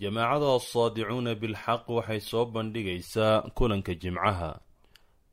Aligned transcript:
jamaacada 0.00 0.48
asaadicuuna 0.58 1.32
bilxaq 1.42 1.84
waxay 1.96 2.20
soo 2.30 2.44
bandhigaysaa 2.54 3.42
kulanka 3.58 3.94
jimcaha. 4.02 4.50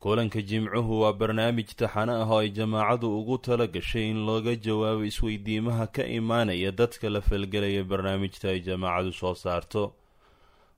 Kulanka 0.03 0.41
jimcuhu 0.49 1.01
waa 1.01 1.13
barnaamij 1.19 1.69
taxano 1.79 2.13
ah 2.21 2.29
oo 2.31 2.39
ay 2.43 2.49
jamaacadu 2.57 3.07
ugu 3.19 3.37
tala 3.45 3.67
gashay 3.67 4.09
in 4.11 4.19
looga 4.27 4.53
jawaabo 4.65 5.03
isweydiimaha 5.11 5.87
ka 5.95 6.03
imaanaya 6.17 6.71
dadka 6.71 7.09
la 7.09 7.21
falgelaya 7.21 7.83
barnaamijta 7.83 8.49
ay 8.49 8.59
jamaacadu 8.67 9.11
soo 9.13 9.33
saarto. 9.43 9.83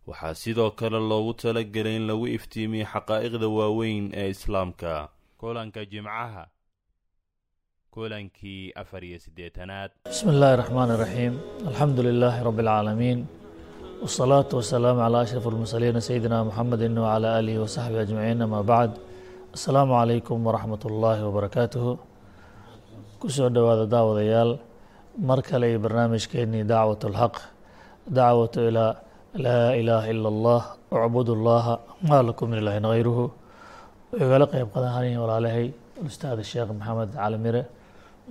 Waxaa 0.08 0.34
sidoo 0.42 0.72
kale 0.72 1.00
loogu 1.00 1.34
talagelay 1.34 1.96
in 2.00 2.08
lagu 2.08 2.28
iftiimiyo 2.28 2.86
xaqaa'iqda 2.94 3.48
waaweyn 3.58 4.06
ee 4.14 4.30
islaamka. 4.36 5.10
Kulanka 5.38 5.86
jimcaha. 5.86 6.48
Kulankii 7.92 8.72
afar 8.76 9.04
iyo 9.04 9.20
siddeetanaad. 9.20 9.92
Bismi 10.06 10.32
illaahi 10.34 10.58
raxmaan 10.62 10.90
iraxiim 10.96 11.34
alxamdu 11.68 12.00
lilaahi 12.08 12.44
rabbi 12.48 12.62
alcaalamiin 12.62 13.20
والصلاة 14.03 14.51
والسلام 14.53 15.01
على 15.01 15.23
أشرف 15.23 15.45
المرسلين 15.49 16.01
سيدنا 16.01 16.43
محمد 16.49 16.83
وعلى 16.99 17.29
آله 17.39 17.55
وصحبه 17.63 18.01
أجمعين 18.03 18.43
أما 18.43 18.61
بعد 18.63 18.91
السلام 19.55 19.93
عليكم 19.93 20.37
ورحمة 20.47 20.83
الله 20.91 21.17
وبركاته 21.27 21.85
كسو 23.23 23.49
دوادا 23.49 23.85
داود 23.95 24.19
يال 24.33 24.51
مركلي 25.29 25.79
برنامج 25.85 26.23
كيني 26.33 26.63
دعوة 26.63 26.99
الحق 27.05 27.37
دعوة 28.21 28.55
إلى 28.69 28.85
لا 29.47 29.61
إله 29.81 30.03
إلا 30.11 30.29
الله 30.29 30.61
اعبدوا 30.93 31.35
الله 31.39 31.65
ما 32.11 32.19
لكم 32.27 32.47
من 32.51 32.59
إله 32.63 32.77
غيره 32.93 33.19
ويغلق 34.13 34.51
يبقى 34.63 34.81
هاني 34.95 35.19
ولا 35.19 35.33
عليه 35.39 35.71
الأستاذ 36.03 36.37
الشيخ 36.45 36.69
محمد 36.81 37.11
عالميرة 37.17 37.65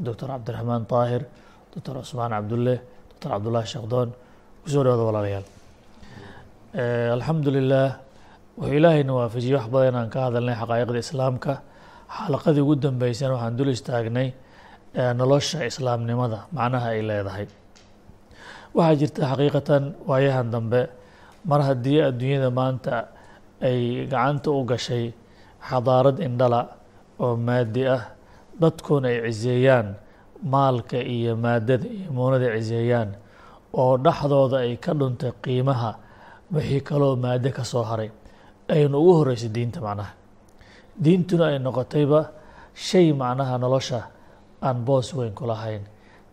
دكتور 0.08 0.31
عبد 0.31 0.48
الرحمن 0.50 0.81
طاهر 0.94 1.22
دكتور 1.76 1.98
عثمان 1.98 2.34
عبد 2.40 2.54
الله 2.58 2.77
دكتور 3.12 3.30
عبد 3.38 3.48
الله 3.48 3.62
الشقدون 3.70 4.09
kusoo 4.66 4.84
dhawada 4.86 5.04
walaalayaal 5.09 5.45
alxamdu 6.77 7.51
lilah 7.57 7.97
wuxuu 8.59 8.77
ilaahayna 8.79 9.12
waafajiyey 9.19 9.56
wax 9.56 9.67
badan 9.73 9.89
inaan 9.95 10.11
ka 10.11 10.19
hadalnay 10.28 10.55
xaqaa'iqda 10.61 10.98
islaamka. 11.05 11.53
Xalaqadii 12.17 12.61
ugu 12.64 12.75
dambeysana 12.77 13.34
waxaan 13.34 13.56
dul 13.56 13.69
istaagnay 13.77 14.28
nolosha 15.19 15.65
islaamnimada 15.70 16.39
macnaha 16.53 16.89
ay 16.95 17.00
leedahay. 17.09 17.47
Waxaa 18.77 18.98
jirta 19.00 19.20
xaqiiqatan 19.31 19.83
waayahan 20.09 20.50
dambe. 20.53 20.83
Mar 21.48 21.61
haddii 21.69 22.00
adduunyada 22.09 22.50
maanta 22.50 23.09
ay 23.62 24.06
gacanta 24.11 24.50
u 24.50 24.65
gashay 24.70 25.12
xadaarad 25.69 26.19
indhala 26.27 26.61
oo 27.25 27.37
maadi 27.37 27.83
ah 27.97 28.03
dadkuna 28.61 29.09
ay 29.09 29.33
ciseeyaan 29.33 29.89
maalka 30.53 30.98
iyo 31.00 31.33
maadada 31.37 31.87
iyo 31.89 32.09
muunada 32.12 32.53
ciseeyaan 32.59 33.11
oo 33.72 33.97
dhexdooda 34.05 34.56
ay 34.67 34.77
ka 34.77 34.93
dhuntay 34.98 35.33
qiimaha 35.45 35.91
wixii 36.55 36.80
kaloo 36.80 37.16
maado 37.16 37.50
ka 37.52 37.64
soo 37.64 37.83
haray 37.83 38.11
aynu 38.69 38.98
ugu 38.98 39.12
horeysay 39.19 39.48
diinta 39.48 39.80
macnaha. 39.80 40.12
Diintuna 41.03 41.47
ay 41.53 41.58
noqotayba 41.58 42.20
shay 42.75 43.12
macnaha 43.12 43.58
nolosha 43.58 44.00
aan 44.62 44.84
boos 44.84 45.12
weyn 45.14 45.34
ku 45.34 45.47
lahayn. 45.47 45.83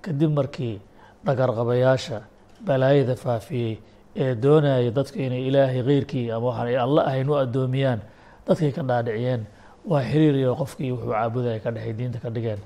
Kadib 0.02 0.31
markii 0.31 0.80
dhagarqabayaasha 1.25 2.22
balaayada 2.66 3.16
faafiyey 3.16 3.80
ee 4.16 4.36
doonaya 4.36 4.92
dadka 4.92 5.17
inay 5.20 5.47
ilaahay 5.50 5.81
keyrkii 5.83 6.31
ama 6.31 6.45
waxaan 6.48 6.67
ay 6.67 6.77
alla 6.77 7.02
ahayn 7.09 7.30
u 7.30 7.36
addoomiyaan 7.36 8.00
dadkay 8.48 8.72
ka 8.72 8.81
dhaadhiciyeen 8.83 9.42
waa 9.89 10.03
xiriiriyo 10.03 10.55
qofkii 10.55 10.92
wuxuu 10.92 11.11
caabudaya 11.11 11.59
ka 11.59 11.72
dhexay 11.72 11.94
diinta 11.94 12.20
ka 12.20 12.30
dhigeen 12.30 12.59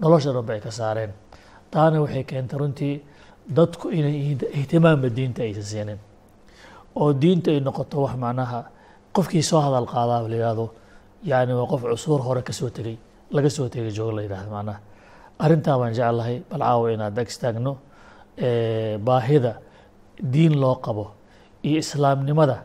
nolosha 0.00 0.32
dhanba 0.32 0.52
ay 0.54 0.60
ka 0.60 0.70
saareen. 0.70 1.10
Taana 1.70 2.00
waxay 2.00 2.24
keentay 2.24 2.58
runtii 2.58 3.02
dadku 3.48 3.90
inay 3.90 4.36
ihtimaamba 4.60 5.08
diinta 5.10 5.42
aysan 5.42 5.62
siinin 5.72 5.98
oo 7.00 7.12
diinta 7.22 7.50
ay 7.50 7.60
noqoto 7.60 7.96
wax 8.04 8.14
macnaha 8.24 8.60
qofkii 9.14 9.42
soo 9.50 9.60
hadal 9.66 9.86
qaadaa 9.94 10.28
la 10.32 10.36
yihahdo 10.40 10.66
yani 11.30 11.52
waa 11.58 11.66
qof 11.72 11.82
cusuur 11.92 12.20
hore 12.26 12.42
ka 12.42 12.52
soo 12.52 12.68
tegey 12.76 12.96
laga 13.34 13.50
soo 13.50 13.68
tegay 13.68 13.90
joogo 13.96 14.12
la 14.16 14.22
yihahdo 14.22 14.50
macnaha. 14.56 14.78
Arrintaa 15.44 15.78
baan 15.80 15.92
jeclahay 15.98 16.36
bal 16.50 16.60
caawa 16.60 16.86
inaad 16.94 17.18
ag 17.18 17.28
istaagno 17.32 17.72
baahida 19.06 19.52
diin 20.32 20.54
loo 20.62 20.76
qabo 20.84 21.04
iyo 21.64 21.78
islaamnimada. 21.84 22.56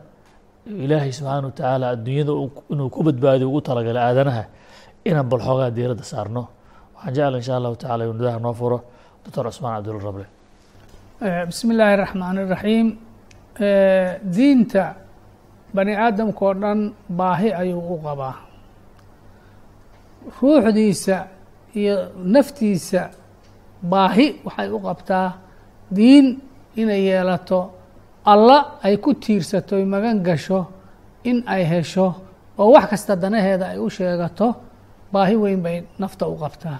Ilaahay 0.84 1.12
subxaana 1.12 1.46
wa 1.48 1.52
tacaala 1.58 1.86
adduunyada 1.94 2.32
inuu 2.72 2.88
ku 2.94 3.02
badbaadiyo 3.06 3.48
ugu 3.50 3.60
talagalay 3.68 4.02
aadanaha 4.08 4.44
inaan 5.08 5.28
bal 5.30 5.40
xoogaa 5.46 6.04
saarno. 6.12 6.42
Waxaan 6.94 7.14
jecla 7.16 7.36
insha 7.40 7.56
allahu 7.56 7.76
tacala 7.82 8.04
inuu 8.04 8.18
dadaha 8.20 8.38
noo 8.38 8.54
furo. 8.60 8.78
Doctor 9.24 9.44
cusmaan 9.48 9.82
cabdulla 9.84 10.26
bismi 11.48 11.74
illaahi 11.74 11.96
raxmaan 12.04 12.36
iraxiim 12.44 12.86
diinta 13.58 14.84
bani 15.74 15.92
aadamka 15.96 16.42
oo 16.46 16.54
dhan 16.54 16.80
baahi 17.18 17.48
ayuu 17.60 17.82
u 17.94 17.96
qabaa. 18.04 18.36
Ruuxdiisa 20.40 21.16
iyo 21.80 21.96
naftiisa 22.34 23.02
baahi 23.82 24.26
waxay 24.46 24.68
u 24.70 24.78
qabtaa 24.86 25.28
diin 25.96 26.26
inay 26.76 27.02
yeelato. 27.08 27.60
Alla 28.24 28.58
ay 28.82 28.96
ku 28.98 29.14
tiirsato 29.14 29.78
y 29.78 29.84
magan 29.84 30.22
gasho 30.22 30.60
in 31.24 31.42
ay 31.46 31.64
hesho 31.64 32.06
oo 32.58 32.70
wax 32.74 32.84
kasta 32.90 33.16
danaheeda 33.16 33.66
ay 33.72 33.78
u 33.78 33.88
sheegato 33.90 34.48
baahi 35.12 35.36
weyn 35.36 35.60
bay 35.62 35.76
nafta 35.98 36.26
u 36.28 36.36
qabtaa. 36.36 36.78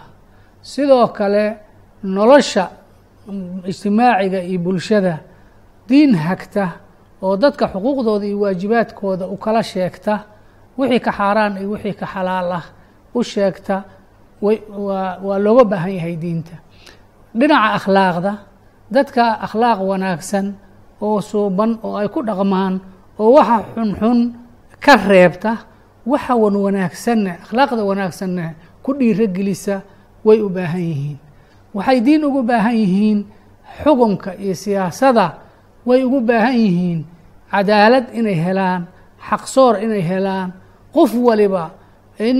Sidoo 0.62 1.06
kale 1.08 1.44
nolosha 2.02 2.64
ijtimaaciga 3.70 4.40
iyo 4.42 4.58
bulshada 4.64 5.14
diin 5.88 6.14
hagta 6.14 6.64
oo 7.22 7.36
dadka 7.36 7.66
xuquuqdooda 7.72 8.26
iyo 8.26 8.38
waajibaadkooda 8.40 9.26
u 9.26 9.36
kala 9.36 9.62
sheegta 9.62 10.14
wixii 10.78 11.00
ka 11.00 11.12
xaaraan 11.12 11.56
iyo 11.60 11.70
wixii 11.74 11.94
ka 12.00 12.06
xalaal 12.06 12.52
ah 12.52 12.64
u 13.14 13.22
sheegta 13.24 13.82
waa 14.42 15.38
looga 15.44 15.64
baahan 15.64 15.92
yahay 15.98 16.16
diinta. 16.16 16.54
Dhinaca 17.38 17.74
akhlaaqda 17.78 18.32
dadka 18.90 19.22
akhlaaq 19.46 19.80
wanaagsan 19.90 20.46
oo 21.00 21.20
suuban 21.20 21.78
oo 21.82 21.96
ay 21.96 22.08
ku 22.08 22.22
dhaqmaan 22.22 22.80
oo 23.18 23.32
waxa 23.36 23.58
xunxun 23.74 24.18
ka 24.84 24.94
reebta 25.08 25.52
waxa 26.06 26.34
wan 26.36 26.56
wanaagsanne 26.56 27.32
akhlaaqda 27.44 27.82
wanaagsanne 27.84 28.54
ku 28.82 28.90
dhiirogelisa 28.98 29.82
way 30.24 30.38
u 30.40 30.48
baahan 30.48 30.80
yihiin. 30.80 31.18
Waxay 31.74 32.00
diin 32.00 32.24
ugu 32.24 32.42
baahan 32.42 32.76
yihiin 32.76 33.18
xukunka 33.82 34.30
iyo 34.38 34.54
siyaasada 34.54 35.26
way 35.88 36.00
ugu 36.06 36.20
baahan 36.28 36.54
yihiin 36.64 37.00
cadaalad 37.52 38.06
inay 38.18 38.36
helaan 38.46 38.82
xaqsoor 39.28 39.74
inay 39.84 40.02
helaan 40.10 40.48
qof 40.94 41.10
waliba 41.26 41.64
in 42.28 42.38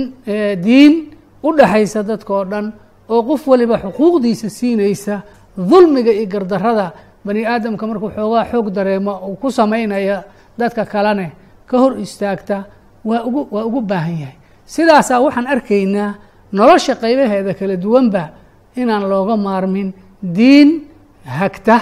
diin 0.65 0.93
u 1.43 1.49
dhaxaysa 1.57 1.99
dadka 2.09 2.31
oo 2.33 2.45
dhan 2.51 2.65
oo 3.13 3.21
qof 3.29 3.41
waliba 3.51 3.75
xuquuqdiisa 3.83 4.49
siinaysa 4.57 5.15
dulmiga 5.69 6.11
iyo 6.11 6.27
gardarada 6.33 6.87
bani 7.25 7.41
aadamka 7.45 7.83
markuu 7.89 8.09
xoogaa 8.15 8.45
xoog 8.51 8.67
dareemo 8.75 9.13
uu 9.27 9.35
ku 9.41 9.47
samaynaya 9.51 10.23
dadka 10.59 10.85
kalene 10.85 11.27
ka 11.69 11.75
hor 11.81 11.93
istaagta 12.05 12.57
waa 13.05 13.21
ugu 13.27 13.41
waa 13.51 13.63
ugu 13.69 13.81
baahan 13.81 14.17
yahay. 14.23 14.37
Sidaasaa 14.65 15.19
waxaan 15.25 15.47
arkaynaa 15.53 16.11
nolosha 16.51 16.93
qaybaheeda 17.01 17.53
kala 17.59 17.75
duwanba 17.83 18.23
inaan 18.75 19.03
looga 19.11 19.35
maarmin 19.37 19.89
diin 20.37 20.69
hagta 21.25 21.75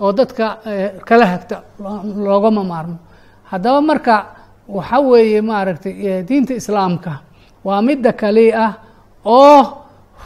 oo 0.00 0.12
dadka 0.12 0.58
kala 1.08 1.26
hagta 1.26 1.62
loogama 2.24 2.64
maarmo. 2.64 2.96
Haddaba 3.50 3.80
marka 3.80 4.14
waxa 4.68 4.98
weeye 5.00 5.40
maaragtay 5.40 6.22
diinta 6.28 6.54
islaamka 6.54 7.12
waa 7.64 7.82
midda 7.82 8.12
kali 8.12 8.52
ah 8.52 8.72
oo 9.24 9.60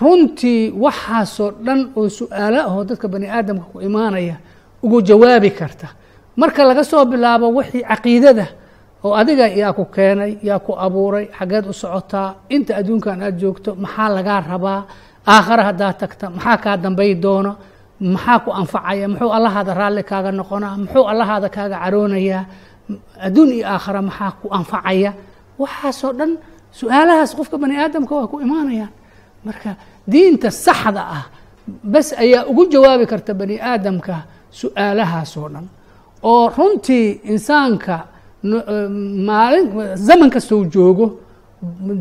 runtii 0.00 0.70
waxaasoo 0.84 1.50
dhan 1.66 1.80
oo 1.96 2.08
su'aalo 2.08 2.58
ahoo 2.68 2.84
dadka 2.84 3.08
bani 3.08 3.26
aadamka 3.28 3.64
ku 3.72 3.80
imaanaya 3.80 4.36
ugu 4.82 5.02
jawaabi 5.02 5.50
karta. 5.50 5.88
Marka 6.36 6.64
laga 6.64 6.84
soo 6.84 7.04
bilaabo 7.04 7.46
wixii 7.56 7.82
caqiidada 7.82 8.46
oo 9.04 9.14
adiga 9.14 9.46
yaa 9.48 9.72
ku 9.72 9.84
keenay 9.84 10.38
yaa 10.42 10.58
ku 10.58 10.72
abuuray 10.78 11.26
xaggeed 11.38 11.66
u 11.66 11.72
socotaa 11.72 12.34
inta 12.48 12.76
adduunkan 12.76 13.22
aada 13.22 13.38
joogto 13.40 13.74
maxaa 13.74 14.08
lagaa 14.16 14.40
rabaa? 14.40 14.80
Aakhare 15.26 15.62
haddaad 15.62 15.96
tagta 15.98 16.30
maxaa 16.30 16.56
kaa 16.64 16.76
dambay 16.76 17.14
doono 17.14 17.56
maxaa 18.00 18.38
ku 18.44 18.50
anfacaya? 18.60 19.08
Muxuu 19.08 19.30
allahaada 19.36 19.74
raalli 19.74 20.02
kaaga 20.10 20.30
noqonaa? 20.32 20.76
Muxuu 20.82 21.04
allahaada 21.12 21.48
kaaga 21.56 21.76
caroonayaa? 21.84 22.42
Adduun 23.26 23.50
iyo 23.56 23.64
aakhare 23.66 24.00
maxaa 24.08 24.30
ku 24.40 24.46
anfacaya? 24.58 25.10
Waxaasoo 25.58 26.12
dhan 26.18 26.30
su'aalahaas 26.80 27.30
qofka 27.38 27.56
bani 27.62 27.74
aadamka 27.82 28.12
waa 28.18 28.26
ku 28.32 28.36
imaanayaan. 28.46 28.92
Marka 29.46 29.70
diinta 30.12 30.50
saxda 30.50 31.02
ah 31.18 31.24
bas 31.92 32.08
ayaa 32.24 32.46
ugu 32.50 32.62
jawaabi 32.72 33.06
karta 33.12 33.32
bani 33.40 33.56
aadamka 33.70 34.14
su'aalahaasoo 34.60 35.48
dhan. 35.54 35.66
Oo 36.22 36.48
runtii 36.56 37.20
insaanka 37.32 37.96
maalin 39.28 39.66
zaman 40.08 40.30
kastou 40.30 40.64
joogo 40.74 41.06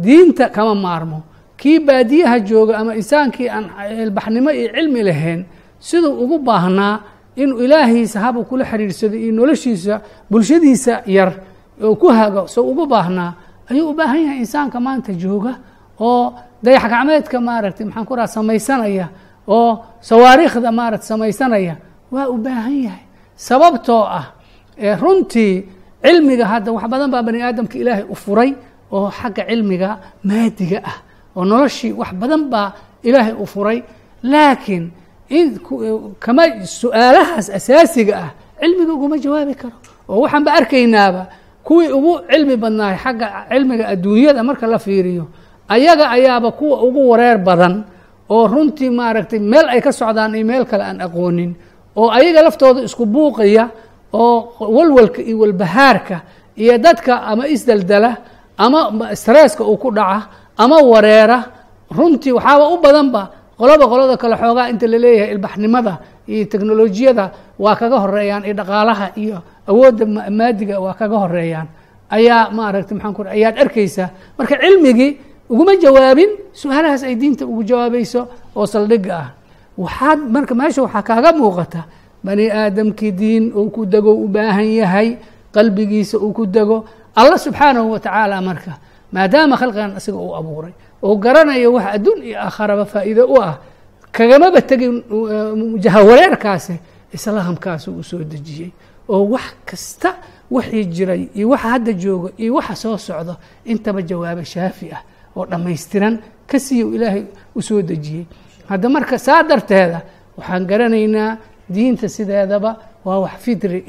diinta 0.06 0.50
kama 0.50 0.76
maarmo. 0.76 1.20
Kii 1.58 1.80
baadiyaha 1.80 2.38
jooga 2.50 2.74
ama 2.78 2.92
insaankii 3.02 3.50
aan 3.50 3.66
ilbaxnimo 4.04 4.50
iyo 4.60 4.70
cilmi 4.76 5.02
lahayn 5.10 5.42
siduu 5.80 6.14
ugu 6.24 6.38
baahnaa 6.40 7.00
inuu 7.36 7.60
ilaahiisa 7.66 8.20
habuu 8.20 8.44
kula 8.44 8.66
xiriirsado 8.66 9.16
iyo 9.18 9.32
noloshiisa 9.34 10.02
bulshadiisa 10.30 11.02
yar 11.06 11.32
oo 11.84 11.96
ku 11.96 12.08
hago 12.10 12.48
soo 12.48 12.64
ugu 12.72 12.86
baahnaa 12.86 13.34
ayuu 13.70 13.90
u 13.90 13.94
baahan 13.94 14.22
yahay 14.26 14.40
insaanka 14.46 14.80
maanta 14.80 15.14
jooga 15.14 15.54
oo 16.00 16.34
dayax 16.64 16.84
gacmeedka 16.92 17.38
maaragtay 17.42 17.86
maxaan 17.86 18.06
ku 18.06 18.14
samaysanaya 18.36 19.08
oo 19.48 19.72
sawaariikhda 20.02 20.72
maaragta 20.72 21.06
samaysanaya 21.06 21.76
waa 22.12 22.28
u 22.28 22.38
baahan 22.38 22.78
yahay. 22.86 23.04
Sababtoo 23.36 24.04
ah 24.20 24.26
runtii 25.02 25.54
cilmiga 26.04 26.46
hadda 26.46 26.72
wax 26.72 26.84
badan 26.92 27.12
baa 27.12 27.22
bani 27.24 27.42
aadamka 27.44 27.76
ilaahay 27.78 28.06
u 28.10 28.16
furay 28.16 28.52
oo 28.92 29.12
xagga 29.12 29.44
cilmiga 29.50 29.90
maadiga 30.24 30.80
ah 30.90 30.98
oo 31.36 31.46
noloshii 31.46 31.92
wax 31.94 32.12
badan 32.22 32.44
baa 32.50 32.72
ilaahay 33.04 33.34
u 33.34 33.46
furay. 33.46 33.84
Laakiin 34.24 34.84
in 34.84 34.92
kama 36.20 36.44
su'aalahaas 36.66 37.50
asaasiga 37.50 38.14
ah 38.18 38.30
cilmiga 38.60 38.94
uguma 38.94 39.18
jawaabi 39.18 39.56
karo. 39.56 39.76
Oo 40.10 40.22
waxaan 40.24 40.44
ba 40.46 40.52
arkaynaaba 40.60 41.24
kuwii 41.68 41.92
ugu 41.98 42.14
cilmi 42.32 42.56
badnaay 42.56 42.96
xagga 43.04 43.28
cilmiga 43.52 43.86
adduunyada 43.94 44.44
marka 44.44 44.68
la 44.68 44.80
fiiriyo 44.80 45.26
ayaga 45.70 46.10
ayaaba 46.16 46.52
kuwa 46.52 46.82
ugu 46.88 47.10
wareer 47.10 47.38
badan 47.38 47.84
oo 48.30 48.48
runtii 48.48 48.90
maaragtay 48.90 49.40
meel 49.40 49.68
ay 49.70 49.82
ka 49.82 49.92
socdaan 49.92 50.36
iyo 50.36 50.46
meel 50.46 50.66
kale 50.66 50.84
aan 50.84 51.02
aqoonin 51.02 51.52
oo 51.96 52.10
ayaga 52.10 52.42
laftooda 52.48 52.82
isku 52.88 53.06
buuqaya 53.06 53.70
oo 54.14 54.38
walwalka 54.60 55.22
iyo 55.22 55.40
walbahaarka 55.44 56.22
iyo 56.56 56.78
dadka 56.78 57.22
ama 57.28 57.48
isdaldala 57.48 58.18
ama 58.58 59.12
stresska 59.16 59.64
uu 59.64 59.78
ku 59.78 59.92
dhaca 59.92 60.28
ama 60.58 60.78
wareera 60.82 61.38
runtii 61.92 62.32
waxaaba 62.32 62.66
u 62.74 62.78
badanba 62.80 63.22
qoloba 63.58 63.86
qolada 63.88 64.18
kale 64.18 64.36
xoogaa 64.38 64.70
inta 64.70 64.88
la 64.88 64.98
leeyahay 64.98 65.34
ilbaxnimada 65.34 65.94
iyo 66.28 66.46
teknolojiyada 66.46 67.32
waa 67.60 67.76
kaga 67.76 68.00
horeeyaan 68.00 68.46
iyo 68.46 68.54
dhaqaalaha 68.54 69.08
iyo 69.16 69.38
awoodda 69.68 70.06
maadiga 70.30 70.80
waa 70.80 70.94
kaga 70.94 71.18
horeeyaan 71.18 71.68
ayaa 72.10 72.50
maaragtay 72.52 72.96
maxaan 72.98 73.14
ku 73.14 73.22
ayaad 73.24 73.56
arkaysaa 73.58 74.10
marka 74.38 74.56
cilmigii 74.62 75.18
uguma 75.50 75.76
jawaabin 75.76 76.30
su'aalahaas 76.54 77.04
ay 77.04 77.16
diinta 77.16 77.46
ugu 77.46 77.64
jawaabayso 77.64 78.28
oo 78.56 78.66
saldhigga 78.66 79.14
ah. 79.16 79.30
Waxaad 79.78 80.20
marka 80.30 80.56
meesha 80.56 80.82
waxaa 80.82 81.04
kaaga 81.06 81.32
muuqata 81.34 81.86
bani 82.24 82.50
aadamkii 82.52 83.12
diin 83.12 83.44
uu 83.54 83.70
ku 83.70 83.86
dego 83.86 84.14
u 84.14 84.28
baahan 84.28 84.66
yahay 84.66 85.18
qalbigiisa 85.54 86.18
uu 86.18 86.34
ku 86.34 86.46
dego 86.46 86.86
allah 87.16 87.38
subxaanahu 87.38 87.94
wa 87.94 88.00
tacaala 88.00 88.42
marka 88.42 88.74
maadaama 89.14 89.58
khalqigan 89.58 89.98
isaga 89.98 90.18
uu 90.18 90.34
abuuray 90.36 90.74
oo 91.04 91.16
garanayo 91.16 91.74
wax 91.74 91.86
adduun 91.96 92.20
iyo 92.24 92.38
aakharaba 92.46 92.86
faa'iido 92.86 93.24
u 93.34 93.38
ah 93.42 93.56
kagamaba 94.12 94.62
tegin 94.62 95.04
jahawareerkaasi 95.84 96.76
islaamkaasu 97.14 97.92
uu 97.92 98.04
soo 98.04 98.24
dejiyey. 98.24 98.72
Oo 99.10 99.24
wax 99.34 99.46
kasta 99.66 100.10
wixii 100.52 100.86
jiray 100.86 101.22
iyo 101.36 101.50
waxa 101.50 101.70
hadda 101.70 101.92
joogo 101.94 102.32
iyo 102.38 102.54
waxa 102.56 102.76
soo 102.76 102.98
socdo 102.98 103.36
intaba 103.66 104.02
jawaabo 104.02 104.44
shaafi 104.44 104.92
ah 104.96 105.02
oo 105.36 105.46
dhammaystiran 105.46 106.20
ka 106.48 106.60
siiyo 106.60 106.94
ilaahay 106.96 107.24
u 107.56 107.62
soo 107.62 107.82
dejiyey. 107.82 108.26
Hadda 108.70 108.90
marka 108.90 109.20
saa 109.20 109.44
darteeda 109.44 110.02
waxaan 110.38 110.66
garanaynaa 110.66 111.38
diinta 111.70 112.10
sideedaba 112.10 112.72
waa 113.06 113.20
wax 113.20 113.36
fitri 113.40 113.80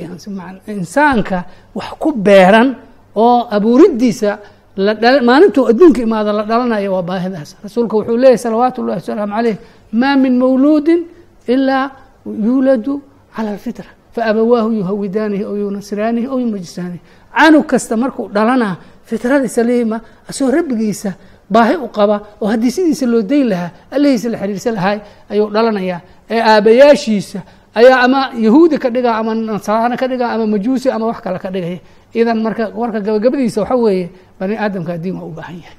insaanka 0.67 1.45
wax 1.75 1.89
ku 1.99 2.13
beeran 2.13 2.77
oo 3.17 3.49
abuuriddiisa 3.51 4.39
maalintuu 4.79 5.67
adduunka 5.69 6.01
imaado 6.03 6.33
la 6.33 6.43
dhalanayo 6.43 6.93
waa 6.95 7.03
baahidaas 7.03 7.57
rasuulka 7.65 7.97
wuxuu 7.97 8.17
leeyahy 8.17 8.39
salawaatu 8.39 8.83
ullahi 8.83 8.99
wasalaamu 9.01 9.33
caleyh 9.35 9.57
maa 9.93 10.17
min 10.17 10.39
mawluudin 10.39 11.01
ilaa 11.47 11.91
yuuladu 12.27 13.03
cala 13.37 13.51
alfitra 13.51 13.85
faabawaahu 14.15 14.71
yuhawidaanihi 14.73 15.45
aw 15.45 15.57
yunasiraanihi 15.57 16.27
aw 16.27 16.39
yumajsaanihi 16.41 17.01
canug 17.39 17.67
kasta 17.67 17.97
markuu 17.97 18.29
dhalanaa 18.29 18.77
fitrada 19.05 19.49
saliima 19.49 20.01
asoo 20.31 20.51
rabbigiisa 20.51 21.13
baahi 21.51 21.75
u 21.77 21.89
qaba 21.89 22.21
oo 22.41 22.47
haddii 22.47 22.71
sidiisa 22.71 23.07
loo 23.07 23.23
dayn 23.23 23.49
lahaa 23.49 23.71
allahiisa 23.91 24.29
la 24.31 24.39
xiriirsan 24.39 24.75
lahay 24.75 24.99
ayuu 25.31 25.51
dhalanayaa. 25.51 26.01
Ee 26.31 26.41
aabayaashiisa 26.43 27.41
ayaa 27.75 28.01
ama 28.05 28.31
yahuudi 28.37 28.79
ka 28.79 28.91
dhiga 28.91 29.17
ama 29.17 29.35
nasaano 29.35 29.97
ka 29.97 30.07
dhiga 30.09 30.31
ama 30.31 30.47
majuusi 30.47 30.91
ama 30.91 31.07
wax 31.07 31.19
kale 31.25 31.39
ka 31.39 31.51
dhigaya 31.51 31.79
idan 32.15 32.39
marka 32.43 32.65
warka 32.81 33.01
gabagabadiisa 33.01 33.61
waxa 33.63 33.77
weeye 33.77 34.11
bani 34.41 34.55
aadamka 34.57 34.99
diin 35.03 35.17
waa 35.21 35.27
u 35.31 35.33
baahan 35.39 35.57
yahay. 35.63 35.77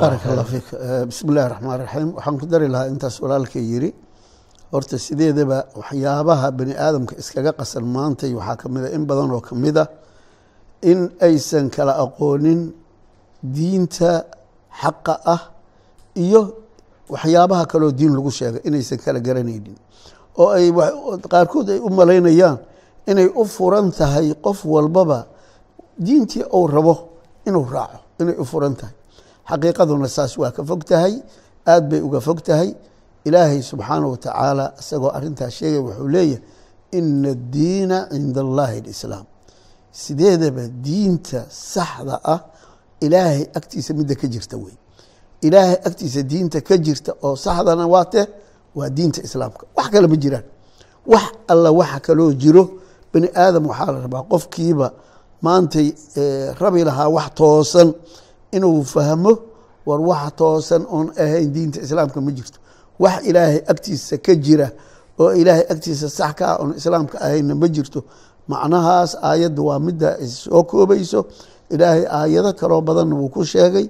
Baaraka 0.00 0.26
allah 0.32 0.44
fiik 0.52 0.66
bismi 1.08 1.30
illahi 1.32 1.48
raxmaan 1.52 1.78
raxiim 1.84 2.08
waxaan 2.16 2.36
ku 2.40 2.46
dari 2.46 2.68
lahaa 2.74 2.88
intaas 2.92 3.16
walaalkay 3.22 3.64
yiri 3.72 3.90
horta 4.72 4.96
sideedaba 5.06 5.58
waxyaabaha 5.80 6.46
bani 6.58 6.74
aadamka 6.86 7.14
iskaga 7.22 7.52
qasan 7.58 7.84
maantay 7.96 8.30
waxaa 8.38 8.56
ka 8.60 8.66
mid 8.68 8.84
a 8.84 8.90
in 8.96 9.04
badan 9.08 9.30
oo 9.36 9.40
ka 9.40 9.54
mid 9.54 9.76
a 9.76 9.84
in 10.90 11.00
aysan 11.28 11.66
kala 11.74 11.92
aqoonin 12.04 12.60
diinta 13.56 14.10
xaqa 14.82 15.14
ah 15.34 15.42
iyo 16.24 16.42
waxyaabaha 17.14 17.64
kaloo 17.72 17.92
diin 17.98 18.12
lagu 18.16 18.30
sheegay 18.38 18.60
inaysan 18.68 18.98
kala 19.04 19.18
garanaynin 19.26 19.76
oo 20.40 20.48
ay 20.58 20.66
qaarkood 21.32 21.68
ay 21.74 21.78
u 21.86 21.88
malaynayaan 21.98 22.58
inay 23.10 23.28
u 23.34 23.44
furan 23.44 23.90
tahay 23.98 24.34
qof 24.44 24.64
walbaba 24.64 25.26
diintii 25.98 26.44
uu 26.52 26.66
rabo 26.66 26.94
inuu 27.46 27.64
raaco 27.74 27.98
inay 28.20 28.34
u 28.38 28.44
furan 28.44 28.74
tahay. 28.76 28.94
Xaqiiqaduna 29.48 30.08
saas 30.08 30.38
waa 30.38 30.50
ka 30.56 30.62
fog 30.64 30.84
tahay 30.84 31.14
aad 31.66 31.84
bay 31.90 32.00
uga 32.00 32.20
fog 32.20 32.40
tahay. 32.42 32.74
Ilaahay 33.24 33.62
subxaanah 33.62 34.08
wa 34.10 34.16
tacaala 34.16 34.74
isagoo 34.80 35.10
arintaas 35.16 35.52
sheegay 35.58 35.78
wuxuu 35.86 36.08
leeyahay 36.08 36.42
ina 36.92 37.30
addiina 37.30 37.98
cinda 38.12 38.40
allahi 38.40 38.78
alislaam. 38.80 39.26
Sideedaba 39.92 40.64
diinta 40.68 41.46
saxda 41.50 42.20
ah 42.24 42.40
ilaahay 43.00 43.42
agtiisa 43.58 43.94
midda 43.94 44.14
ka 44.14 44.26
jirta 44.28 44.56
wey. 44.56 44.74
Ilaahay 45.46 45.76
agtiisa 45.88 46.22
diinta 46.22 46.60
ka 46.60 46.76
jirta 46.76 47.12
oo 47.22 47.36
saxdana 47.36 47.86
waate 47.86 48.22
waa 48.74 48.88
diinta 48.88 49.20
islaamka. 49.22 49.66
Wax 49.76 49.88
kale 49.92 50.06
ma 50.08 50.16
jiraan. 50.16 50.44
Wax 51.06 51.24
alla 51.48 51.70
waxa 51.72 52.00
kaloo 52.00 52.32
jiro 52.32 52.64
bani 53.14 53.28
aadam 53.44 53.64
waxaa 53.70 53.92
la 53.94 54.00
rabaa 54.06 54.22
qofkiiba 54.32 54.88
maantay 55.46 55.88
rabi 56.62 56.80
lahaa 56.88 57.08
wax 57.16 57.28
toosan 57.38 57.88
inuu 58.56 58.82
fahmo 58.94 59.32
war 59.88 60.00
wax 60.10 60.24
toosan 60.40 60.82
oon 60.96 61.06
ahayn 61.22 61.48
diinta 61.54 61.78
islaamka 61.86 62.18
ma 62.26 62.30
jirto. 62.36 62.58
Wax 63.02 63.16
ilaahay 63.28 63.58
agtiisa 63.72 64.14
ka 64.26 64.32
jira 64.44 64.68
oo 65.22 65.30
ilaahay 65.40 65.64
agtiisa 65.72 66.08
sax 66.18 66.32
ka 66.38 66.44
ah 66.52 66.56
oon 66.62 66.70
islaamka 66.80 67.16
ahaynna 67.26 67.54
ma 67.62 67.68
jirto. 67.74 68.00
Macnahaas 68.50 69.12
aayadda 69.28 69.62
waa 69.68 69.78
midda 69.86 70.10
soo 70.44 70.62
koobayso. 70.70 71.20
Ilaahay 71.74 72.04
aayado 72.18 72.50
kaloo 72.60 72.80
badanna 72.88 73.14
wuu 73.20 73.28
ku 73.34 73.44
sheegay 73.44 73.86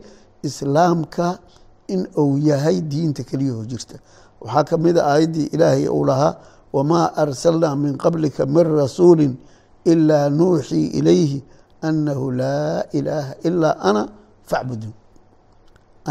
islaamka 0.49 1.39
in 1.89 2.07
uu 2.19 2.39
yahay 2.49 2.81
diinta 2.81 3.23
keliyahoo 3.29 3.65
jirta. 3.73 3.97
Waxaa 4.41 4.65
ka 4.69 4.77
mid 4.85 4.97
a 4.99 5.05
aayaddii 5.13 5.47
ilaahay 5.55 5.89
uu 5.89 6.05
lahaa 6.11 6.33
wamaa 6.77 7.07
arsalnaa 7.23 7.75
min 7.83 7.95
qablika 8.05 8.43
min 8.55 8.67
rasuuli 8.81 9.27
ilaa 9.93 10.27
nuuxii 10.39 10.87
ilayhi 10.99 11.39
annahu 11.89 12.27
laa 12.41 12.83
ilaaha 12.99 13.33
ilaa 13.49 13.77
ana 13.89 14.03
facbuduun 14.51 14.95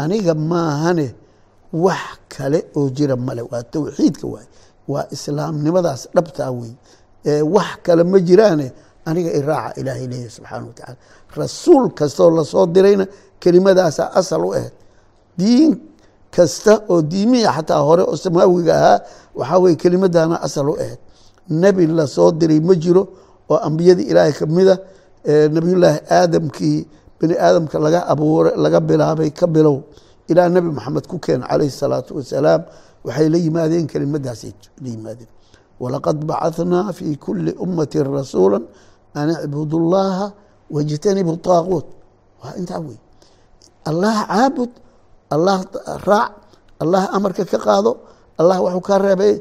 aniga 0.02 0.34
maahane 0.34 1.06
wax 1.84 2.06
kale 2.34 2.58
oo 2.78 2.88
jira 2.96 3.16
male 3.26 3.42
waa 3.50 3.62
towxiidka 3.72 4.26
waay 4.34 4.46
waa 4.92 5.04
islaamnimadaas 5.14 6.02
dhabtaa 6.14 6.50
wey 6.58 6.72
wax 7.56 7.70
kale 7.86 8.02
ma 8.12 8.18
jiraane 8.28 8.66
aniga 9.08 9.30
iraaca 9.40 9.72
ilaahay 9.80 10.06
leeyahy 10.12 10.30
subxaana 10.36 10.66
wa 10.66 10.72
tacaala 10.78 10.96
rasuul 11.40 11.84
kastoo 11.98 12.30
la 12.36 12.44
soo 12.52 12.66
dirayna 12.74 13.06
kelimadaasaa 13.42 14.08
asal 14.20 14.42
u 14.48 14.52
ahayd 14.58 14.72
diin 15.38 15.72
kasta 16.34 16.72
oo 16.92 17.02
diimiya 17.02 17.50
xataa 17.56 17.82
hore 17.88 18.02
oo 18.10 18.16
samaawiga 18.24 18.72
ahaa 18.80 18.98
waxaa 19.38 19.58
weye 19.62 19.76
kelimadana 19.82 20.36
asal 20.46 20.68
u 20.68 20.74
ahayd. 20.82 20.98
Nebi 21.62 21.86
la 21.98 22.06
soo 22.06 22.30
diray 22.40 22.60
ma 22.68 22.74
jiro 22.82 23.02
oo 23.52 23.58
ambiyadii 23.68 24.06
ilaahay 24.10 24.32
kamida 24.40 24.74
nebiyullaahi 25.54 26.00
aadamkii 26.18 26.78
bani 27.20 27.34
aadamka 27.46 27.76
laga 27.84 28.00
abuura 28.12 28.50
laga 28.64 28.80
bilaabay 28.88 29.30
ka 29.38 29.46
bilow. 29.54 29.76
Ilaa 30.30 30.48
nebi 30.48 30.68
maxamed 30.76 31.06
ku 31.10 31.16
keena 31.24 31.46
calayhi 31.50 31.70
salaatu 31.80 32.10
wasalaam 32.18 32.62
waxay 33.06 33.28
la 33.32 33.38
yimaadeen 33.44 33.86
kelimadaasay 33.92 34.52
la 34.82 34.88
yimaadeen. 34.94 35.30
Walaqad 35.80 36.18
bacahnaa 36.28 36.92
fi 36.92 37.16
kuli 37.16 37.52
ummati 37.64 37.98
rasuula 38.02 38.58
an 39.14 39.28
icbudu 39.44 39.78
llaha 39.92 40.26
wاjtanibu 40.74 41.32
طaaquut 41.46 41.86
waa 42.42 42.54
intaa 42.60 42.80
wey 42.86 42.98
allah 43.88 44.14
caabud 44.28 44.70
allah 45.30 45.64
raac 46.06 46.32
allah 46.82 47.02
amarka 47.16 47.44
ka 47.44 47.58
qaado 47.58 47.92
allah 48.40 48.56
waxuu 48.64 48.80
ka 48.88 48.94
reebay 48.98 49.34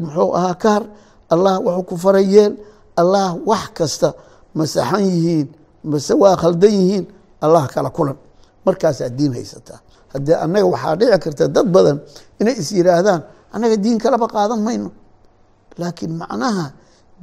muxuu 0.00 0.30
ahaa 0.38 0.54
kaar 0.54 0.82
allah 1.32 1.54
waxuu 1.66 1.84
ku 1.88 1.96
faray 1.96 2.26
yeel 2.34 2.54
allah 3.00 3.34
wax 3.50 3.64
kasta 3.78 4.08
ma 4.54 4.64
saxan 4.66 5.02
yihiin 5.04 5.48
mase 5.90 6.12
waa 6.22 6.36
khaldan 6.36 6.70
yihiin 6.78 7.04
allah 7.44 7.66
kala 7.74 7.90
kulan. 7.90 8.16
Markaasaa 8.66 9.08
diin 9.18 9.32
haysataa 9.34 9.80
haddee 10.12 10.36
annaga 10.44 10.66
waxaa 10.72 10.94
dhici 11.00 11.18
karta 11.24 11.44
dad 11.48 11.66
badan 11.74 11.98
inay 12.40 12.54
is 12.62 12.70
yidhaahdaan 12.76 13.20
annaga 13.54 13.76
diin 13.84 13.98
kalaba 13.98 14.26
qaadan 14.34 14.60
mayno. 14.66 14.90
Laakiin 15.80 16.12
macnaha 16.20 16.66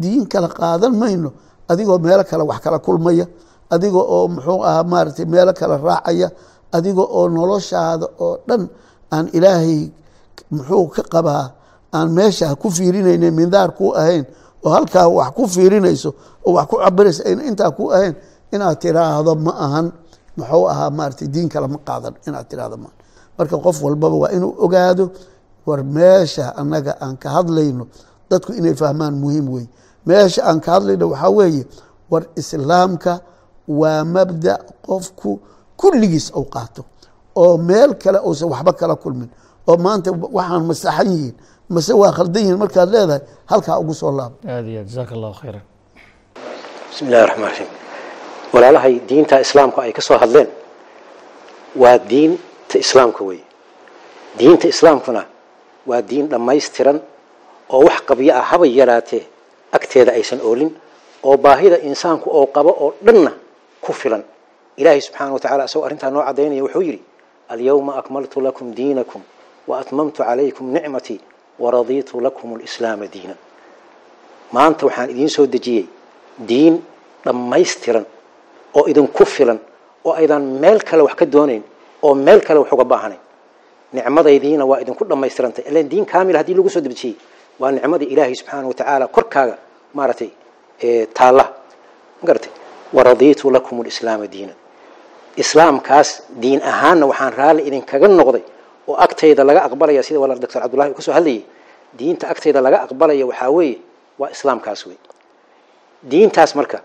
diin 0.02 0.26
kala 0.28 0.50
qaadan 0.60 0.94
mayno 1.02 1.30
adigoo 1.72 1.98
meelo 2.06 2.24
kale 2.30 2.44
wax 2.50 2.60
kala 2.66 2.80
kulmaya 2.86 3.26
adiga 3.74 4.02
oo 4.16 4.28
muxuu 4.34 4.60
ahaa 4.68 4.84
maaragtay 4.92 5.26
meelo 5.34 5.54
kale 5.60 5.76
raacaya 5.88 6.28
adiga 6.76 7.02
oo 7.18 7.26
noloshaada 7.36 8.06
oo 8.26 8.34
dhan 8.48 8.64
aan 9.16 9.26
ilaahay 9.38 9.90
muxuu 10.54 10.86
ka 10.96 11.02
qabaa 11.14 11.46
aan 11.98 12.08
meesha 12.18 12.48
ku 12.62 12.68
fiirinayna 12.78 13.28
mindaar 13.40 13.70
ku 13.78 13.86
ahayn 14.00 14.24
oo 14.66 14.70
halkaa 14.76 15.08
wax 15.18 15.30
ku 15.38 15.44
fiirinayso 15.56 16.10
oo 16.46 16.52
wax 16.58 16.66
ku 16.70 16.76
cabiraysa 16.84 17.22
ayna 17.30 17.42
intaa 17.50 17.72
ku 17.78 17.84
ahayn 17.96 18.14
inaad 18.54 18.78
tiraahdo 18.82 19.32
ma 19.46 19.54
ahan. 19.66 19.88
Muxuu 20.38 20.66
ahaa 20.72 20.90
maaragtay 20.98 21.28
diin 21.34 21.50
kale 21.54 21.68
ma 21.74 21.80
qaadan 21.88 22.14
inaad 22.28 22.46
tiraahdo 22.50 22.78
ma 22.84 22.90
marka 23.38 23.56
qof 23.66 23.78
walbaba 23.86 24.16
waa 24.24 24.32
inuu 24.36 24.52
ogaado 24.66 25.06
war 25.68 25.82
meesha 25.96 26.46
annaga 26.62 26.94
aan 27.04 27.16
ka 27.22 27.28
hadlayno 27.36 27.84
dadku 28.30 28.52
inay 28.60 28.76
fahmaan 28.82 29.16
muhiim 29.22 29.46
wey 29.54 29.66
meesha 30.08 30.42
aan 30.50 30.60
ka 30.66 30.70
hadlayno 30.80 31.06
waxaa 31.14 31.32
weeye 31.38 31.64
war 32.12 32.24
islaamka 32.42 33.14
waa 33.80 34.02
mabda 34.16 34.54
qofku 34.88 35.32
kulligiis 35.80 36.28
ou 36.38 36.44
qaato 36.56 36.82
oo 37.44 37.58
meel 37.70 37.92
kale 38.04 38.20
uusan 38.28 38.50
waxba 38.54 38.74
kala 38.80 38.96
kulmin 39.04 39.30
oo 39.70 39.78
maanta 39.86 40.10
waxaan 40.38 40.64
masaxan 40.70 41.08
yihiin 41.14 41.36
mase 41.74 41.94
waa 42.02 42.12
khaldan 42.18 42.42
yihiin 42.44 42.60
markaad 42.64 42.90
leedahay 42.94 43.22
halkaa 43.52 43.78
ugu 43.82 43.94
soo 44.02 44.12
laabo 44.18 44.36
aad 44.54 44.66
iyo 44.72 44.80
aad 44.82 44.88
jasaaka 44.90 45.14
allahu 45.18 45.36
khayran. 45.42 45.64
Bismi 46.90 47.08
illahi 47.08 47.26
raxmaan 47.30 47.50
raxiim 47.52 47.70
walaalahay 48.54 48.94
diinta 49.10 49.36
islaamku 49.46 49.78
ay 49.84 49.92
ka 49.98 50.02
soo 50.08 50.18
hadleen 50.24 50.50
waa 51.82 51.98
diinta 52.12 52.76
islaamka 52.86 53.22
weeye. 53.28 53.46
Diinta 54.40 54.66
islaamkuna 54.74 55.22
waa 55.90 56.02
diin 56.10 56.26
dhammaystiran 56.32 56.98
oo 57.74 57.82
wax 57.88 58.00
qabyo 58.10 58.32
ah 58.40 58.42
haba 58.52 58.66
yaraatee 58.80 59.24
agteeda 59.78 60.12
aysan 60.18 60.40
oolin 60.50 60.72
oo 61.28 61.38
baahida 61.46 61.78
insaanku 61.90 62.28
oo 62.38 62.46
qabo 62.56 62.72
oo 62.84 62.90
dhanna 63.06 63.32
ku 63.86 63.92
filan 63.94 64.24
ilaahay 64.82 65.02
subxaana 65.08 65.32
wa 65.36 65.40
tacala 65.44 65.64
isagoo 65.70 65.86
arrintaa 65.88 66.10
noo 66.16 66.24
caddaynaya 66.28 66.64
wuxuu 66.66 66.82
yidhi 66.88 67.02
alyawma 67.54 67.92
akmaltu 68.02 68.38
lakum 68.48 68.68
diinakum 68.78 69.22
wa 69.70 69.76
atmamtu 69.82 70.20
calaykum 70.24 70.66
nicmatii 70.76 71.20
waradiitu 71.64 72.16
lakum 72.26 72.50
lislaama 72.62 73.06
diina 73.14 73.36
maanta 74.56 74.82
waxaan 74.88 75.10
idiin 75.14 75.30
soo 75.36 75.46
dejiyey 75.56 75.86
diin 76.50 76.76
dhammaystiran 77.26 78.06
oo 78.78 78.84
idinku 78.92 79.26
filan 79.36 79.60
oo 80.06 80.14
aydan 80.20 80.44
meel 80.64 80.80
kale 80.90 81.02
wax 81.08 81.16
ka 81.20 81.26
doonayn 81.26 81.64
oo 82.06 82.14
meel 82.26 82.42
kale 82.48 82.60
wax 82.64 82.72
uga 82.76 82.86
baahanayn 82.94 83.22
nicmadaydiina 83.94 84.64
waa 84.70 84.80
idinku 84.84 85.04
dhammaystirantay. 85.10 85.64
Ilan 85.70 85.90
diin 85.92 86.06
kaamil 86.06 86.36
haddii 86.38 86.54
lagu 86.58 86.70
soo 86.70 86.82
dejiyey 86.82 87.16
waa 87.60 87.72
nicmadii 87.76 88.06
ilaahay 88.14 88.36
subxaana 88.40 88.68
wa 88.68 88.74
tacaala 88.80 89.06
korkaaga 89.08 89.56
maaragtay 89.94 90.30
taalla. 91.18 91.46
Magaratay 92.22 92.52
waradiitu 92.94 93.52
lakum 93.52 93.84
lislaama 93.84 94.28
diina 94.28 94.54
islaamkaas 95.38 96.10
diin 96.42 96.62
ahaanna 96.72 97.06
waxaan 97.12 97.34
raalli 97.40 97.62
idinkaga 97.70 98.08
noqday 98.08 98.44
oo 98.90 98.96
agtayda 99.06 99.44
laga 99.44 99.62
aqbalaya 99.68 100.04
sida 100.04 100.20
walaal 100.20 100.40
doctor 100.44 100.62
cabdullahi 100.62 100.90
uu 100.92 100.96
ka 100.96 101.02
soo 101.02 101.14
hadlayay. 101.18 101.44
Diinta 102.00 102.26
agtayda 102.34 102.62
laga 102.62 102.78
aqbalaya 102.86 103.26
waxaa 103.30 103.50
weeye 103.58 103.78
waa 104.20 104.30
islaamkaas 104.36 104.82
wey 104.88 104.98
diintaas 106.12 106.56
marka 106.56 106.80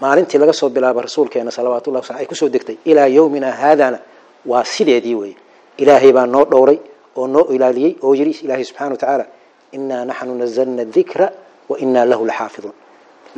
maalintii 0.00 0.38
laga 0.42 0.52
soo 0.52 0.68
bilaabo 0.68 1.00
rasuulkeena 1.06 1.50
salawatullahi 1.50 2.02
waslam 2.02 2.18
ay 2.20 2.26
ku 2.26 2.34
soo 2.34 2.48
degtay 2.48 2.76
ilaa 2.84 3.06
yowmina 3.16 3.52
haadana 3.60 3.98
waa 4.50 4.64
sideedii 4.64 5.14
weye 5.14 5.36
ilaahay 5.82 6.12
baa 6.12 6.26
noo 6.26 6.44
dhowray 6.44 6.78
oo 7.18 7.26
noo 7.26 7.44
ilaaliyey 7.54 7.92
oo 8.02 8.14
yidhi 8.18 8.44
ilaahay 8.44 8.64
subxana 8.64 8.90
wa 8.90 8.96
tacaala 9.02 9.24
inaa 9.76 10.04
naxnu 10.10 10.34
nazalna 10.42 10.84
dikra 10.84 11.26
wa 11.68 11.76
inaa 11.84 12.04
lahu 12.10 12.24
laxaafiduun 12.30 12.74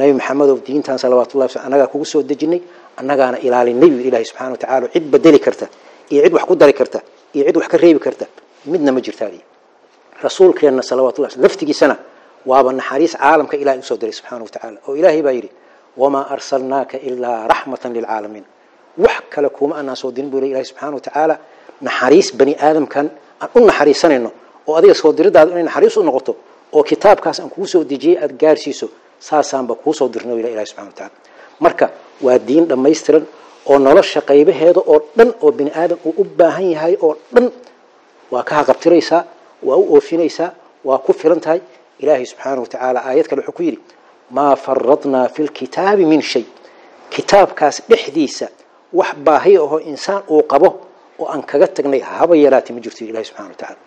nabi 0.00 0.12
maxamedow 0.18 0.56
diintan 0.66 0.96
salawatullahi 1.02 1.48
waslam 1.50 1.64
annagaa 1.68 1.88
kugu 1.92 2.04
soo 2.12 2.22
dejinay 2.30 2.60
annagaana 3.00 3.36
ilaalinay 3.46 3.90
buu 3.94 4.02
ilaahay 4.08 4.24
subxana 4.30 4.50
wa 4.54 4.58
tacala 4.62 4.86
cid 4.94 5.04
bedeli 5.14 5.38
karta 5.46 5.66
iyo 6.12 6.20
cid 6.24 6.32
wax 6.36 6.44
ku 6.50 6.54
dari 6.62 6.72
karta 6.80 6.98
iyo 7.36 7.42
cid 7.48 7.56
wax 7.60 7.66
ka 7.72 7.76
reebi 7.82 8.00
karta 8.06 8.26
midna 8.72 8.90
ma 8.96 9.00
jirtaadi 9.06 9.40
rasuulkeenna 10.22 10.82
salawatullah 10.90 11.30
laftigiisana 11.44 11.96
waaba 12.50 12.70
naxariis 12.78 13.14
caalamka 13.20 13.56
ilahay 13.62 13.78
u 13.78 13.82
soo 13.90 13.96
diray 14.00 14.12
subxana 14.18 14.42
wa 14.46 14.48
tacaala 14.54 14.78
oo 14.88 14.94
ilaahay 15.00 15.22
baa 15.26 15.32
yidhi 15.38 15.50
wamaa 16.02 16.24
arsalnaaka 16.34 16.96
ilaa 17.08 17.38
raxmatan 17.52 17.90
lilcaalamiin 17.96 18.44
wax 19.04 19.20
kale 19.34 19.48
kuma 19.56 19.74
anaan 19.80 19.96
soo 20.02 20.10
dirin 20.16 20.30
buu 20.32 20.40
le 20.42 20.46
ilahi 20.52 20.64
subxana 20.70 20.94
wa 20.96 21.00
tacaala 21.06 21.34
naxariis 21.86 22.28
bani 22.38 22.52
aadamkan 22.66 23.06
aan 23.42 23.48
u 23.54 23.66
naxariisanayno 23.70 24.30
oo 24.68 24.74
adiga 24.78 24.94
soo 25.02 25.10
diridaadu 25.18 25.50
inay 25.54 25.62
naxariis 25.68 25.96
u 25.96 26.02
noqoto 26.08 26.32
oo 26.76 26.82
kitaabkaas 26.90 27.36
aan 27.42 27.50
kuu 27.54 27.66
soo 27.72 27.82
dejiyey 27.90 28.16
aada 28.22 28.34
gaarsiiso 28.42 28.86
saasaanba 29.28 29.74
kuu 29.82 29.94
soo 29.98 30.08
dirno 30.14 30.32
ila 30.40 30.48
ilahi 30.54 30.66
subxana 30.70 30.88
wa 30.90 30.96
tacala 31.00 31.16
marka 31.64 31.86
waa 32.24 32.38
diin 32.48 32.64
dhammaystiran 32.70 33.24
oo 33.70 33.78
nolosha 33.86 34.20
qaybaheeda 34.30 34.80
oo 34.92 34.98
dhan 35.16 35.30
oo 35.44 35.50
bini 35.58 35.70
aadam 35.80 35.98
uu 36.08 36.14
u 36.22 36.24
baahan 36.38 36.66
yahay 36.74 36.94
oo 37.06 37.14
dhan 37.34 37.46
waa 38.32 38.42
ka 38.48 38.54
haqabtiraysaa 38.60 39.22
waa 39.68 39.76
u 39.76 39.84
oofinaysaa 39.94 40.50
waa 40.84 40.98
ku 40.98 41.12
filan 41.12 41.40
tahay. 41.40 41.60
Ilaahay 42.02 42.26
subxaana 42.26 42.60
wa 42.64 42.68
tacaala 42.72 43.00
aayad 43.08 43.26
kale 43.28 43.40
wuxuu 43.42 43.56
ku 43.58 43.62
yidhi 43.62 43.80
maa 44.36 44.56
faradnaa 44.64 45.28
fi 45.34 45.40
lkitaabi 45.48 46.04
min 46.12 46.22
shay. 46.22 46.44
Kitaabkaas 47.14 47.76
dhexdiisa 47.90 48.48
wax 48.92 49.10
baahi 49.26 49.56
ahoo 49.56 49.78
insaan 49.92 50.22
uu 50.30 50.42
qabo 50.52 50.68
oo 51.18 51.26
aan 51.32 51.42
kaga 51.50 51.66
tagnay 51.76 52.00
haba 52.00 52.34
yaraatay 52.44 52.72
ma 52.76 52.80
jirto 52.80 53.04
ilahi 53.04 53.24
subxana 53.28 53.48
wa 53.52 53.54
tacala 53.62 53.78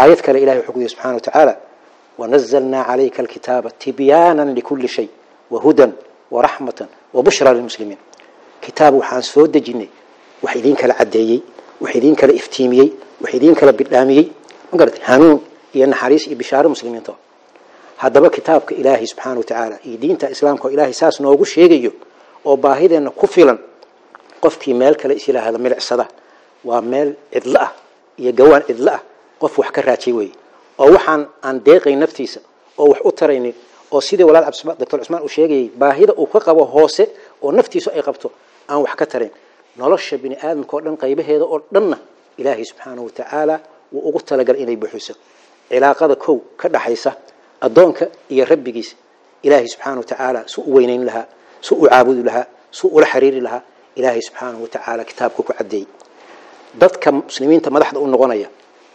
aayad 0.00 0.20
kale 0.26 0.38
ilahay 0.44 0.58
wuxuu 0.60 0.72
ku 0.76 0.80
yidhi 0.80 0.96
wa 0.96 1.56
wanazalnaa 2.18 2.84
calayka 2.84 3.18
alkitaaba 3.22 3.70
tibyaanan 3.82 4.54
likulli 4.58 4.88
shay 4.88 5.08
wahudan 5.50 5.92
waraxmatan 6.34 6.88
wabushraa 7.14 7.52
lilmuslimiin 7.56 7.98
kitaab 8.64 8.94
waxaan 9.00 9.22
soo 9.22 9.46
dejinay 9.54 9.88
wax 10.42 10.54
idiin 10.60 10.76
kala 10.80 10.94
caddeeyey 11.00 11.38
wax 11.82 11.92
idiin 11.98 12.16
kala 12.20 12.32
iftiimiyey 12.40 12.88
wax 13.22 13.30
idiin 13.38 13.54
kala 13.60 13.72
bidhaamiyey 13.72 14.26
ma 14.72 14.78
garatay 14.80 15.02
hanuun 15.08 15.38
iyo 15.76 15.86
naxariis 15.92 16.24
iyo 16.26 16.36
bishaaro 16.36 16.68
muslimiinta 16.74 17.12
haddaba 18.02 18.28
kitaabka 18.36 18.72
ilaahay 18.80 19.06
subxaana 19.06 19.38
wa 19.40 19.44
tacaala 19.44 19.76
iyo 19.88 19.96
diinta 20.02 20.26
islaamka 20.34 20.64
oo 20.68 20.70
ilaahay 20.74 20.92
saas 21.00 21.20
noogu 21.20 21.44
sheegayo 21.44 21.92
oo 22.44 22.56
baahideenna 22.56 23.10
ku 23.10 23.26
filan 23.26 23.58
qofkii 24.40 24.74
meel 24.80 24.94
kale 25.00 25.14
is 25.14 25.28
yidhaahda 25.28 25.58
milicsada 25.58 26.06
waa 26.64 26.80
meel 26.90 27.08
cidlo 27.32 27.58
ah 27.66 27.72
iyo 28.20 28.32
gawaan 28.38 28.62
cidlo 28.68 28.90
ah 28.96 29.00
qof 29.40 29.58
wax 29.58 29.70
ka 29.76 29.80
raajay 29.88 30.12
weeye 30.18 30.34
oo 30.78 30.88
waxaan 30.96 31.22
aan 31.46 31.56
deeqayn 31.66 31.98
naftiisa 32.04 32.40
oo 32.78 32.86
wax 32.92 33.00
u 33.04 33.10
taraynin 33.12 33.54
oo 33.92 34.00
sidii 34.00 34.24
walaal 34.28 34.44
doctor 34.80 34.98
cusmaan 35.00 35.22
uu 35.22 35.28
sheegayay 35.36 35.68
baahida 35.80 36.12
uu 36.22 36.26
ka 36.26 36.40
qabo 36.40 36.64
hoose 36.74 37.04
oo 37.42 37.50
naftiisu 37.52 37.90
ay 37.96 38.02
qabto 38.02 38.28
aan 38.68 38.80
wax 38.84 38.94
ka 39.00 39.06
tarayn. 39.06 39.30
Nolosha 39.76 40.16
bini 40.22 40.36
aadamka 40.42 40.72
oo 40.76 40.80
dhan 40.84 40.96
qaybaheeda 41.02 41.44
oo 41.44 41.58
dhanna 41.74 41.98
ilaahay 42.40 42.64
subxaana 42.64 43.00
wa 43.02 43.10
tacaala 43.18 43.60
wuu 43.92 44.02
ugu 44.08 44.20
talagalay 44.28 44.62
inay 44.62 44.76
buuxiso. 44.76 45.14
Cilaaqada 45.70 46.14
kow 46.16 46.36
ka 46.60 46.68
dhaxaysa 46.68 47.10
addoonka 47.60 48.04
iyo 48.34 48.44
rabbigiisa 48.44 48.94
ilaahay 49.46 49.68
subxaana 49.68 49.98
wa 50.00 50.04
tacaala 50.10 50.40
su 50.52 50.60
u 50.60 50.74
weynayn 50.76 51.04
lahaa 51.08 51.26
su 51.60 51.74
u 51.74 51.84
caabudi 51.88 52.22
lahaa 52.28 52.46
su 52.70 52.88
ula 52.88 53.06
xiriiri 53.12 53.40
lahaa 53.40 53.62
ilaahay 53.98 54.22
subxaana 54.28 54.58
wa 54.62 54.68
tacaala 54.68 55.02
kitaabka 55.04 55.42
ku 55.42 55.52
caddeeyey. 55.52 55.86
Dadka 56.80 57.08
muslimiinta 57.12 57.70
madaxda 57.70 57.98
u 58.00 58.06
noqonaya 58.06 58.48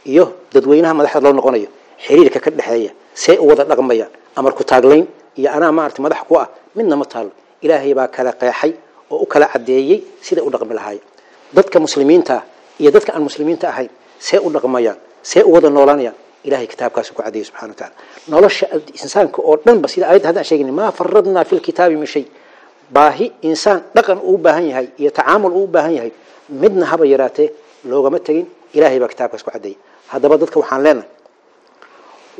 iyo 0.05 0.25
dadweynaha 0.53 0.93
madaxda 0.99 1.19
loo 1.25 1.33
noqonayo 1.39 1.69
xiriirka 2.05 2.39
ka 2.39 2.49
dhexeeya 2.51 2.91
see 3.13 3.37
u 3.37 3.45
wada 3.49 3.63
dhaqmayaan 3.63 4.11
amar 4.35 4.53
ku 4.57 4.63
taaglayn 4.63 5.05
iyo 5.39 5.49
anaa 5.57 5.71
maarata 5.71 6.01
madax 6.01 6.21
ku 6.29 6.35
ah 6.41 6.47
midna 6.75 6.95
ma 6.95 7.05
taalo 7.05 7.31
ilaahay 7.61 7.93
baa 7.93 8.07
kala 8.07 8.31
qeexay 8.41 8.71
oo 9.11 9.17
u 9.23 9.25
kala 9.25 9.45
caddeeyey 9.53 9.97
siday 10.21 10.43
u 10.43 10.49
dhaqmi 10.49 10.73
lahaayeen 10.79 11.05
dadka 11.53 11.77
muslimiinta 11.79 12.35
iyo 12.81 12.89
dadka 12.95 13.11
aan 13.15 13.23
muslimiinta 13.29 13.65
ahayn 13.69 13.89
see 14.19 14.39
u 14.39 14.49
dhaqmayaan 14.55 14.97
see 15.21 15.43
u 15.43 15.51
wada 15.53 15.69
noolaanayaan 15.69 16.15
ilahay 16.47 16.67
kitaabkaas 16.67 17.11
ku 17.13 17.21
caddeeyey 17.21 17.45
subxana 17.45 17.69
wa 17.73 17.75
tacala 17.77 17.95
nolosha 18.33 18.65
insaanka 19.03 19.37
oo 19.49 19.55
dhanba 19.65 19.87
sida 19.93 20.05
ayadda 20.11 20.27
haddaan 20.33 20.45
sheegin 20.49 20.71
maa 20.79 20.91
faradnaa 20.91 21.43
fi 21.49 21.55
lkitaabi 21.59 21.95
min 22.01 22.07
shay. 22.13 22.25
Baahi 22.91 23.31
insaan 23.49 23.79
dhaqan 23.95 24.19
uu 24.19 24.37
baahan 24.37 24.65
yahay 24.71 24.87
iyo 24.99 25.11
tacaamul 25.15 25.53
uu 25.55 25.63
u 25.63 25.67
baahan 25.67 25.93
yahay 25.95 26.11
midna 26.49 26.85
haba 26.91 27.05
yaraatee 27.07 27.47
loogama 27.87 28.19
tegin 28.19 28.47
ilahay 28.75 28.99
baa 28.99 29.07
kitaabkaas 29.13 29.43
ku 29.45 29.51
caddeeyey 29.51 29.77
haddaba 30.13 30.35
dadka 30.41 30.57
waxaan 30.61 30.81
leenahay 30.85 31.09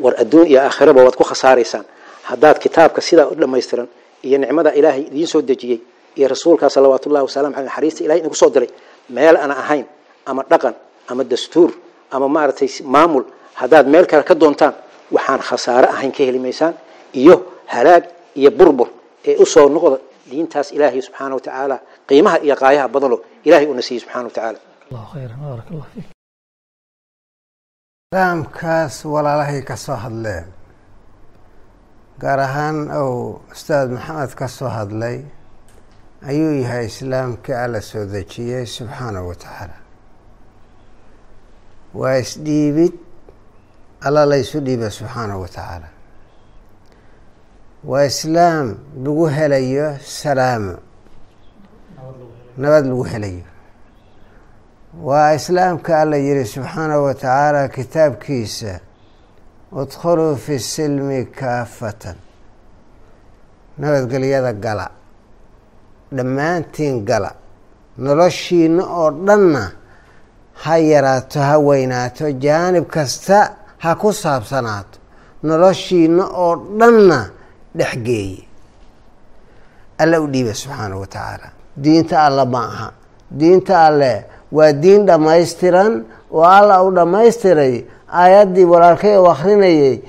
war 0.03 0.13
adduun 0.23 0.45
iyo 0.51 0.59
aakhiraba 0.67 1.01
waad 1.05 1.15
ku 1.19 1.23
khasaaraysaan. 1.31 1.85
Haddaad 2.29 2.57
kitaabka 2.63 3.01
sidaa 3.07 3.27
u 3.31 3.35
dhammaystiran 3.41 3.87
iyo 4.27 4.37
nicmada 4.41 4.71
ilaahay 4.79 5.03
idiin 5.09 5.27
soo 5.33 5.41
dejiyey 5.49 5.79
iyo 6.17 6.27
rasuulkaa 6.33 6.69
salawaatu 6.75 7.05
ullahi 7.09 7.25
wasalamu 7.27 7.53
aley 7.55 7.65
naxariista 7.69 7.99
ilahay 8.05 8.19
idinku 8.21 8.35
soo 8.41 8.49
diray 8.55 8.69
meel 9.15 9.35
aan 9.43 9.51
ahayn 9.63 9.85
ama 10.29 10.41
dhaqan 10.51 10.75
ama 11.11 11.23
dastuur 11.31 11.71
ama 12.15 12.27
maaragtay 12.35 12.69
maamul 12.95 13.23
haddaad 13.59 13.85
meel 13.93 14.05
kale 14.11 14.23
ka 14.29 14.35
doontaan 14.41 14.73
waxaan 15.15 15.41
khasaare 15.49 15.87
ahayn 15.95 16.11
ka 16.15 16.21
heli 16.27 16.39
maysaan 16.45 16.73
iyo 17.21 17.35
halaag 17.73 18.03
iyo 18.39 18.49
burbur 18.59 18.87
ee 19.29 19.35
u 19.43 19.45
soo 19.53 19.67
noqda 19.75 19.97
diintaas 20.29 20.67
ilaahay 20.75 21.01
subxaana 21.07 21.33
wa 21.37 21.41
tacaala 21.45 21.75
qiimaha 22.09 22.37
iyo 22.45 22.55
qaayaha 22.61 22.87
badanoo 22.93 23.19
ilahay 23.47 23.65
uuna 23.69 23.81
siiyey 23.87 24.01
subxana 24.03 24.25
wa 24.29 24.33
tacaala 24.35 24.59
islaamkaas 28.21 29.05
walaalahay 29.07 29.61
ka 29.63 29.75
soo 29.79 29.95
hadleen 29.95 30.47
gaar 32.19 32.39
ahaan 32.43 32.91
ou 32.91 33.39
ustaad 33.53 33.87
maxamed 33.95 34.33
ka 34.39 34.47
soo 34.51 34.67
hadlay 34.67 35.23
ayuu 36.29 36.59
yahay 36.61 36.85
islaamkii 36.91 37.55
alla 37.55 37.81
soo 37.81 38.03
dejiyey 38.13 38.65
subxaanahu 38.65 39.27
wa 39.31 39.35
tacaala. 39.43 39.77
Waa 41.93 42.17
isdhiibid 42.23 42.93
alla 44.07 44.25
laysu 44.25 44.59
dhiiba 44.59 44.89
subxaanahu 44.91 45.41
wa 45.41 45.47
tacaala. 45.47 45.87
Waa 47.83 48.03
islaam 48.11 48.75
lagu 49.05 49.25
helayo 49.37 49.87
salaamo. 50.03 50.75
Nabad 52.57 52.85
lagu 52.91 53.03
helayo 53.13 53.50
waa 54.99 55.33
islaamka 55.33 56.01
alla 56.01 56.17
yihi 56.17 56.45
subxaanahu 56.45 57.03
wa 57.03 57.13
tacaala 57.13 57.67
kitaabkiisa 57.67 58.79
udkhuluu 59.71 60.35
fi 60.35 60.59
silmi 60.59 61.25
kaafatan. 61.25 62.15
Nabadgelyada 63.77 64.53
gala 64.53 64.87
dhammaantiin 66.15 67.05
gala 67.05 67.31
noloshiina 67.97 68.83
oo 68.85 69.11
dhanna 69.27 69.71
ha 70.53 70.77
yaraato 70.77 71.39
ha 71.39 71.57
weynaato 71.59 72.31
jaanib 72.45 72.85
kasta 72.87 73.39
ha 73.77 73.95
ku 73.95 74.13
saabsanaato 74.13 74.99
noloshiina 75.43 76.23
oo 76.25 76.55
dhanna 76.79 77.19
dhexgeeye 77.77 78.43
alla 79.97 80.19
u 80.21 80.27
dhiiba 80.27 80.53
subxaanahu 80.53 81.01
wa 81.01 81.07
tacaala. 81.07 81.47
Diinta 81.83 82.25
alla 82.25 82.45
ma 82.45 82.61
aha. 82.65 82.91
Diinta 83.39 83.85
alle 83.85 84.25
waa 84.51 84.71
diin 84.73 85.05
dhammaystiran 85.05 86.03
oo 86.31 86.43
alla 86.43 86.83
u 86.83 86.91
dhammaystiray 86.95 87.83
aayaddii 88.21 88.65
walaalkay 88.73 89.17
u 89.17 89.25
akrinayay 89.33 89.99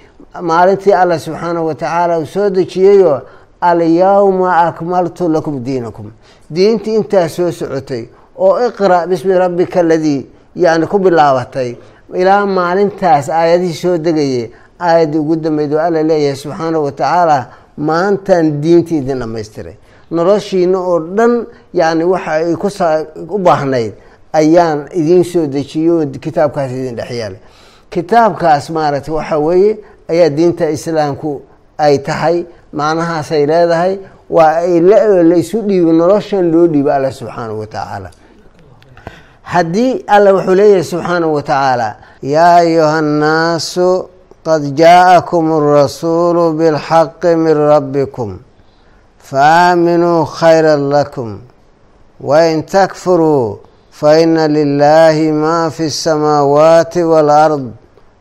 maalintii 0.40 0.92
alla 1.02 1.18
subxaanahu 1.18 1.66
wa 1.66 1.74
tacaala 1.74 2.18
uu 2.18 2.26
soo 2.26 2.50
dejiyeyoo 2.50 3.20
alyawma 3.60 4.56
akmaltu 4.66 5.28
lakum 5.28 5.64
diinakum. 5.64 6.10
Diintii 6.54 6.94
intaa 6.96 7.28
soo 7.28 7.50
socotay 7.52 8.04
oo 8.38 8.58
iqra' 8.68 9.06
bismi 9.06 9.34
rabbika 9.38 9.80
aladii 9.80 10.26
yani 10.56 10.86
ku 10.86 10.98
bilaabatay. 10.98 11.76
Ilaa 12.14 12.46
maalintaas 12.46 13.28
aayadihii 13.30 13.74
soo 13.82 13.96
degayay 13.98 14.50
aayaddii 14.80 15.18
ugu 15.18 15.36
dambeyd 15.36 15.72
oo 15.74 15.78
alla 15.80 16.02
leeyahay 16.02 16.36
subxaanahu 16.36 16.84
wa 16.84 16.92
tacaala 16.92 17.38
maantaan 17.76 18.60
diintii 18.62 18.98
idin 18.98 19.18
dhammaystiray 19.18 19.74
noloshiina 20.10 20.78
oo 20.78 20.98
dhan 21.16 21.46
yani 21.74 22.04
waxa 22.04 22.32
ay 22.32 22.54
ku 23.30 23.38
baahnayd 23.38 23.92
ayaan 24.32 24.88
idiin 25.00 25.24
soo 25.24 25.46
dejiyey 25.46 25.90
oo 25.90 26.06
kitaabkaas 26.24 26.70
idin 26.72 26.96
dhexyaalay 26.96 27.40
kitaabkaas 27.90 28.70
maaragtay 28.70 29.14
waxaa 29.14 29.38
weeye 29.38 29.72
ayaa 30.12 30.30
diinta 30.36 30.70
islaamku 30.76 31.30
ay 31.78 31.98
tahay 31.98 32.44
macnahaasay 32.72 33.46
leedahay 33.46 33.94
waa 34.30 34.64
ay 34.64 34.80
la 34.80 35.36
isu 35.36 35.58
dhiibo 35.68 35.92
noloshan 35.92 36.50
loo 36.52 36.66
dhiibo 36.72 36.90
alla 36.92 37.10
subxaanahu 37.12 37.60
wa 37.60 37.66
tacaala. 37.66 38.10
Haddii 39.42 40.04
alla 40.06 40.32
wuxuu 40.34 40.54
leeyahay 40.54 40.84
subxaanahu 40.84 41.34
wa 41.34 41.42
tacaala 41.42 41.88
yaa 42.22 42.56
ayuha 42.64 42.98
annaasu 42.98 44.08
qad 44.46 44.62
jaa'akum 44.82 45.52
arasuulu 45.58 46.52
bilxaqi 46.58 47.36
min 47.36 47.54
rabbikum 47.72 48.38
faaaminuu 49.18 50.24
khayra 50.38 50.76
lakum 50.76 51.40
wain 52.20 52.62
takfuruu 52.62 53.58
faina 54.02 54.48
lilahi 54.48 55.32
ma 55.32 55.70
fi 55.70 55.84
اsamaawaati 55.84 57.02
wاlard 57.02 57.70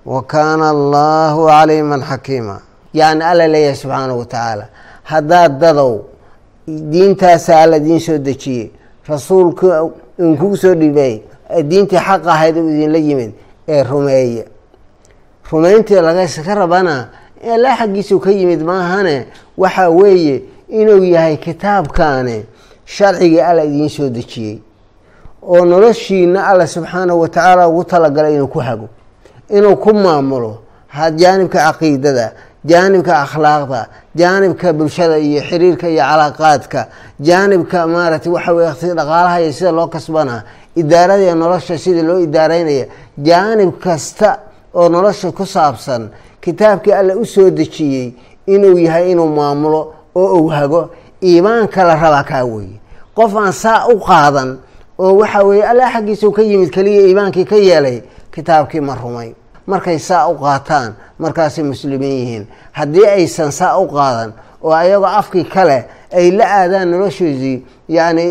wakaana 0.05 0.69
allahu 0.69 1.47
caliima 1.47 1.97
xakiima 2.09 2.61
yacni 2.93 3.23
alla 3.23 3.47
leeyahay 3.47 3.75
subxaanahu 3.75 4.19
wa 4.19 4.25
tacaala 4.25 4.65
haddaad 5.03 5.59
dadow 5.59 5.93
diintaasa 6.67 7.59
alla 7.61 7.77
idiin 7.77 8.00
soo 8.00 8.17
dejiyey 8.17 8.69
rasuulka 9.07 9.89
inkugu 10.19 10.58
soo 10.58 10.75
dhibay 10.75 11.19
diintii 11.69 11.97
xaq 11.97 12.27
ahayd 12.27 12.58
u 12.58 12.69
idinla 12.69 12.97
yimid 12.97 13.32
ee 13.67 13.84
rumeeya 13.84 14.45
rumayntii 15.51 16.01
lagaka 16.08 16.56
rabana 16.56 17.08
alla 17.53 17.75
xaggiisuu 17.77 18.19
ka 18.19 18.32
yimid 18.32 18.62
maahane 18.62 19.25
waxa 19.58 19.89
weeye 19.89 20.43
inuu 20.69 21.03
yahay 21.03 21.38
kitaabkaani 21.38 22.45
sharcigii 22.86 23.41
alla 23.41 23.63
idiin 23.63 23.89
soo 23.89 24.10
dejiyey 24.10 24.60
oo 25.43 25.65
noloshiina 25.65 26.47
alla 26.47 26.67
subxaanahu 26.67 27.19
wa 27.21 27.27
tacaala 27.30 27.67
ugu 27.67 27.84
talagalay 27.84 28.36
inuu 28.36 28.47
ku 28.47 28.60
hago 28.60 28.88
inuu 29.49 29.75
ku 29.75 29.93
maamulo 29.93 30.62
jaanibka 31.15 31.60
caqiidada 31.71 32.32
jaanibka 32.65 33.13
akhlaaqda 33.25 33.88
jaanibka 34.15 34.73
bulshada 34.73 35.17
iyo 35.17 35.41
xiriirka 35.41 35.89
iyo 35.89 36.04
calaaqaadka 36.04 36.88
jaanibka 37.19 37.88
maaragtay 37.88 38.32
waxa 38.32 38.54
weye 38.54 38.93
dhaqaalaha 38.99 39.41
iyo 39.41 39.51
sida 39.54 39.71
loo 39.71 39.88
kasbanaa 39.88 40.43
idaarada 40.75 41.23
iyo 41.23 41.36
nolosha 41.36 41.77
sida 41.77 42.04
loo 42.04 42.19
idaareynaya 42.19 42.86
jaanib 43.17 43.71
kasta 43.84 44.39
oo 44.75 44.89
nolosha 44.89 45.32
ku 45.32 45.45
saabsan 45.45 46.10
kitaabkii 46.41 46.93
alla 46.93 47.15
u 47.15 47.25
soo 47.25 47.49
dejiyey 47.49 48.13
inuu 48.47 48.77
yahay 48.77 49.12
inuu 49.12 49.27
maamulo 49.27 49.93
oo 50.15 50.38
uu 50.39 50.47
hago 50.49 50.89
iimaanka 51.23 51.84
la 51.84 51.95
rabaa 51.95 52.23
kaa 52.23 52.43
weeye. 52.45 52.80
Qof 53.15 53.36
aan 53.36 53.54
saa 53.54 53.88
u 53.88 53.99
qaadan 53.99 54.58
oo 55.01 55.13
waxa 55.21 55.39
weeye 55.47 55.63
allah 55.71 55.87
xaggiisau 55.93 56.31
ka 56.37 56.41
yimid 56.49 56.69
keliya 56.75 57.01
iimaankii 57.07 57.45
ka 57.51 57.55
yeelay 57.55 57.97
kitaabkii 58.33 58.81
ma 58.81 58.95
rumay. 58.95 59.29
Markay 59.67 59.99
saa 59.99 60.27
u 60.29 60.35
qaataan 60.43 60.93
markaasay 61.19 61.63
muslimiin 61.63 62.17
yihiin. 62.21 62.43
Haddii 62.77 63.07
aysan 63.17 63.51
saa 63.51 63.77
u 63.79 63.87
qaadan 63.87 64.33
oo 64.63 64.73
ayagoo 64.73 65.05
afkii 65.21 65.43
kale 65.53 65.85
ay 66.13 66.31
la 66.37 66.45
aadaan 66.59 66.87
noloshoodii 66.91 67.57
yacni 67.97 68.25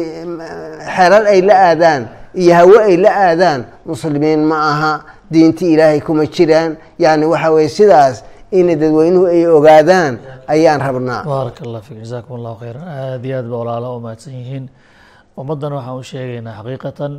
xerar 0.96 1.24
ay 1.32 1.40
la 1.48 1.54
aadaan 1.68 2.02
iyo 2.34 2.54
hawo 2.54 2.76
ay 2.88 2.96
la 2.96 3.10
aadaan 3.28 3.60
muslimiin 3.86 4.40
ma 4.50 4.56
aha 4.72 4.92
diintii 5.32 5.72
ilaahay 5.74 6.00
kuma 6.00 6.26
jiraan. 6.26 6.76
Yacni 6.98 7.26
waxa 7.26 7.50
weye 7.52 7.68
sidaas 7.68 8.24
in 8.52 8.66
dadweynuhu 8.80 9.26
ay 9.26 9.46
ogaadaan 9.46 10.18
ayaan 10.48 10.80
rabnaa. 10.80 11.22
Baarak 11.24 11.58
allah 11.62 11.80
fiik 11.82 11.98
jasakum 12.02 12.36
allahu 12.38 12.56
khayran. 12.62 12.82
Aada 12.82 13.26
iyo 13.28 13.36
aad 13.38 13.46
ba 13.50 13.56
walaalaha 13.56 13.96
u 13.96 14.00
mahadsan 14.00 14.32
yihiin 14.34 14.64
ummaddan 15.40 15.72
waxaan 15.78 15.98
u 15.98 16.02
sheegaynaa 16.10 16.54
xaqiiqatan 16.58 17.12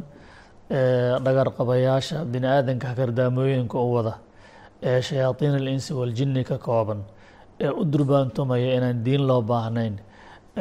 dhagar 1.26 1.48
qabayaasha 1.58 2.18
bini 2.34 2.48
aadanka 2.56 2.86
hakardaamooyinka 2.92 3.78
u 3.86 3.90
wada 3.96 4.14
ee 4.90 5.02
shayaadiin 5.08 5.56
alinsi 5.62 5.92
waljinni 6.00 6.44
ka 6.50 6.58
kooban 6.68 7.00
ee 7.66 7.70
u 7.70 7.84
durbaantumaya 7.92 8.70
inaan 8.78 9.04
diin 9.06 9.24
loo 9.30 9.42
baahnayn 9.42 9.96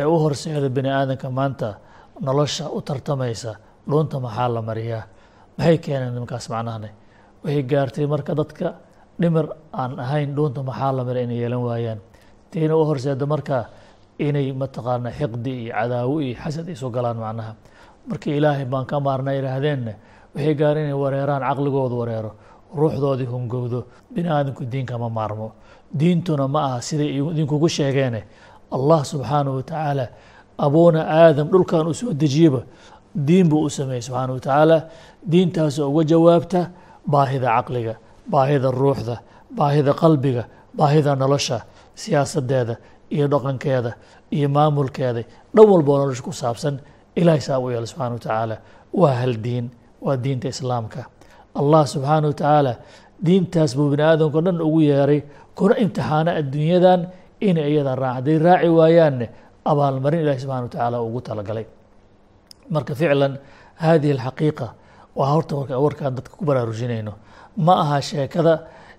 ee 0.00 0.04
u 0.04 0.14
horseeda 0.22 0.68
bini 0.76 0.90
aadanka 0.98 1.28
maanta 1.38 1.68
nolosha 2.26 2.64
u 2.76 2.80
tartamaysa 2.88 3.52
dhuunta 3.90 4.16
maxaa 4.24 4.48
la 4.54 4.62
mariyaa? 4.68 5.02
Maxay 5.58 5.78
keeneen 5.84 6.12
nimankaas 6.14 6.46
macnahane 6.52 6.90
waxay 7.44 7.62
gaartay 7.70 8.06
marka 8.12 8.32
dadka 8.40 8.66
dhimir 9.20 9.46
aan 9.80 9.92
ahayn 10.04 10.30
dhuunta 10.36 10.60
maxaa 10.68 10.92
la 10.96 11.02
mara 11.08 11.20
inay 11.24 11.38
yeelan 11.42 11.62
waayaan? 11.68 11.98
Tiina 12.50 12.74
u 12.76 12.84
horseeda 12.88 13.26
marka 13.32 13.56
inay 14.28 14.52
mataqaana 14.52 15.10
xiqdi 15.18 15.50
iyo 15.64 15.72
cadaawo 15.78 16.14
iyo 16.26 16.34
xasad 16.42 16.68
isu 16.74 16.86
galaan 16.94 17.16
macnaha. 17.24 17.52
Markii 18.08 18.36
ilaahay 18.38 18.64
baan 18.72 18.86
ka 18.90 18.96
maarna 19.00 19.30
yihaahdeenna 19.36 19.92
waxay 20.34 20.54
gaareen 20.60 20.86
inay 20.88 20.98
wareeraan 21.02 21.42
caqligoodu 21.48 21.94
wareero 22.00 22.30
ruuxdoodii 22.78 23.28
hungowdo 23.32 23.80
bini 24.14 24.28
aadamku 24.28 24.64
diinka 24.72 24.98
ma 24.98 25.08
maarmo. 25.08 25.52
Diintuna 25.98 26.46
ma 26.48 26.60
aha 26.66 26.78
siday 26.80 27.10
idinkugu 27.18 27.68
sheegeene 27.68 28.20
allah 28.76 29.00
subxaanahu 29.04 29.56
wa 29.58 29.62
tacaala 29.62 30.06
abuuna 30.58 31.00
aadam 31.02 31.48
dhulkan 31.50 31.86
uu 31.90 31.94
soo 31.94 32.12
dejiyeba 32.12 32.62
diin 33.26 33.48
buu 33.50 33.64
u 33.66 33.70
sameeyey 33.70 34.02
subxaanahu 34.06 34.36
wa 34.38 34.40
tacaala 34.40 34.78
diintaasoo 35.30 35.88
uga 35.90 36.04
jawaabta 36.12 36.60
baahida 37.12 37.48
caqliga 37.56 37.94
baahida 38.32 38.70
ruuxda 38.70 39.16
baahida 39.58 39.92
qalbiga 40.02 40.44
baahida 40.78 41.16
nolosha 41.18 41.58
siyaasadeeda 42.02 42.74
iyo 43.14 43.26
dhaqankeeda 43.32 43.92
iyo 44.36 44.48
maamulkeeda 44.56 45.22
dhan 45.54 45.66
walboo 45.72 45.96
nolosha 46.00 46.22
ku 46.22 46.32
saabsan. 46.32 46.80
Ilahay 47.16 47.40
saa 47.40 47.58
u 47.58 47.70
yeela 47.70 47.86
subxana 47.86 48.14
wa 48.16 48.18
tacaala. 48.24 48.56
Waa 49.00 49.14
hal 49.20 49.34
diin 49.44 49.66
waa 50.00 50.16
diinta 50.24 50.48
islaamka. 50.48 51.04
Allah 51.60 51.82
subxaana 51.92 52.26
wa 52.30 52.34
tacaala 52.34 52.72
diintaas 53.26 53.74
buu 53.76 53.90
bini 53.90 54.02
aadamka 54.02 54.38
o 54.38 54.42
dhan 54.46 54.60
ugu 54.66 54.80
yeeray. 54.90 55.20
Kuna 55.54 55.74
imtixaana 55.84 56.30
adduunyadan 56.40 57.00
inay 57.40 57.68
iyada 57.72 57.94
raac. 58.02 58.14
Hadday 58.16 58.38
raaci 58.46 58.68
waayaanne 58.78 59.26
abaalmarin 59.70 60.20
ilahi 60.24 60.40
subxana 60.42 60.62
wa 60.62 60.68
tacaala 60.72 60.96
ugu 61.02 61.20
talagalay. 61.20 61.66
Marka 62.70 62.94
ficlan 62.94 63.38
hadihi 63.82 64.12
alxaqiiqa 64.16 64.66
waa 65.18 65.30
horta 65.34 65.54
warkaan 65.84 66.14
dadka 66.16 66.34
ku 66.38 66.44
baraarujinayno. 66.44 67.12
Ma 67.56 67.74
aha 67.82 67.98
sheekada 68.00 68.54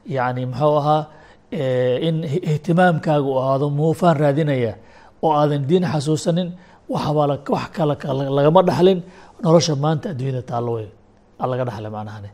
yani 0.06 0.46
muxuu 0.46 0.76
ahaa 0.82 1.08
in 1.52 2.24
ihtimaamkaaga 2.24 3.28
u 3.32 3.38
ahaado 3.42 3.70
muufaan 3.70 4.18
raadinaya 4.24 4.74
oo 5.22 5.32
aadan 5.42 5.64
diin 5.70 5.84
xasuusanin 5.94 6.50
waxbaa 6.90 7.38
wax 7.56 7.70
kale 7.76 7.96
lagama 8.38 8.62
dhaxlin 8.70 9.00
nolosha 9.44 9.76
maanta 9.84 10.06
adduunyada 10.14 10.42
taallo 10.50 10.72
wey 10.78 10.88
laga 11.52 11.64
dhaxlay 11.70 11.92
macnahane 11.98 12.30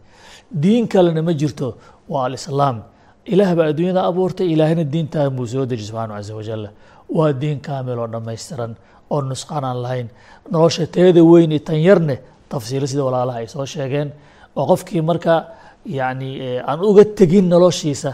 diin 0.63 0.87
kalena 0.87 1.21
ma 1.27 1.33
jirto 1.41 1.67
waa 2.11 2.25
alislaam. 2.27 2.77
Ilaah 3.33 3.51
baa 3.57 3.67
adduunyada 3.71 4.01
abuurtay 4.09 4.47
ilaahna 4.53 4.83
diintaan 4.93 5.31
buu 5.35 5.47
soo 5.51 5.65
deji 5.69 5.83
subxaana 5.89 6.13
casa 6.17 6.33
wajal 6.39 6.63
waa 7.17 7.31
diin 7.41 7.59
kaamil 7.67 7.99
oo 8.03 8.07
dhammaystiran 8.13 8.71
oo 9.13 9.21
nusqaan 9.29 9.63
aan 9.69 9.79
lahayn. 9.83 10.07
Nolosha 10.51 10.83
teeda 10.95 11.21
weyn 11.31 11.51
iyo 11.51 11.59
tan 11.67 11.79
yarne 11.87 12.15
tafsiilo 12.51 12.87
sida 12.91 13.03
walaalaha 13.07 13.37
ay 13.43 13.47
soo 13.47 13.65
sheegeen 13.73 14.09
oo 14.55 14.65
qofkii 14.71 15.01
marka 15.09 15.33
yacni 15.97 16.29
aan 16.69 16.79
uga 16.89 17.03
tegin 17.17 17.45
noloshiisa 17.53 18.11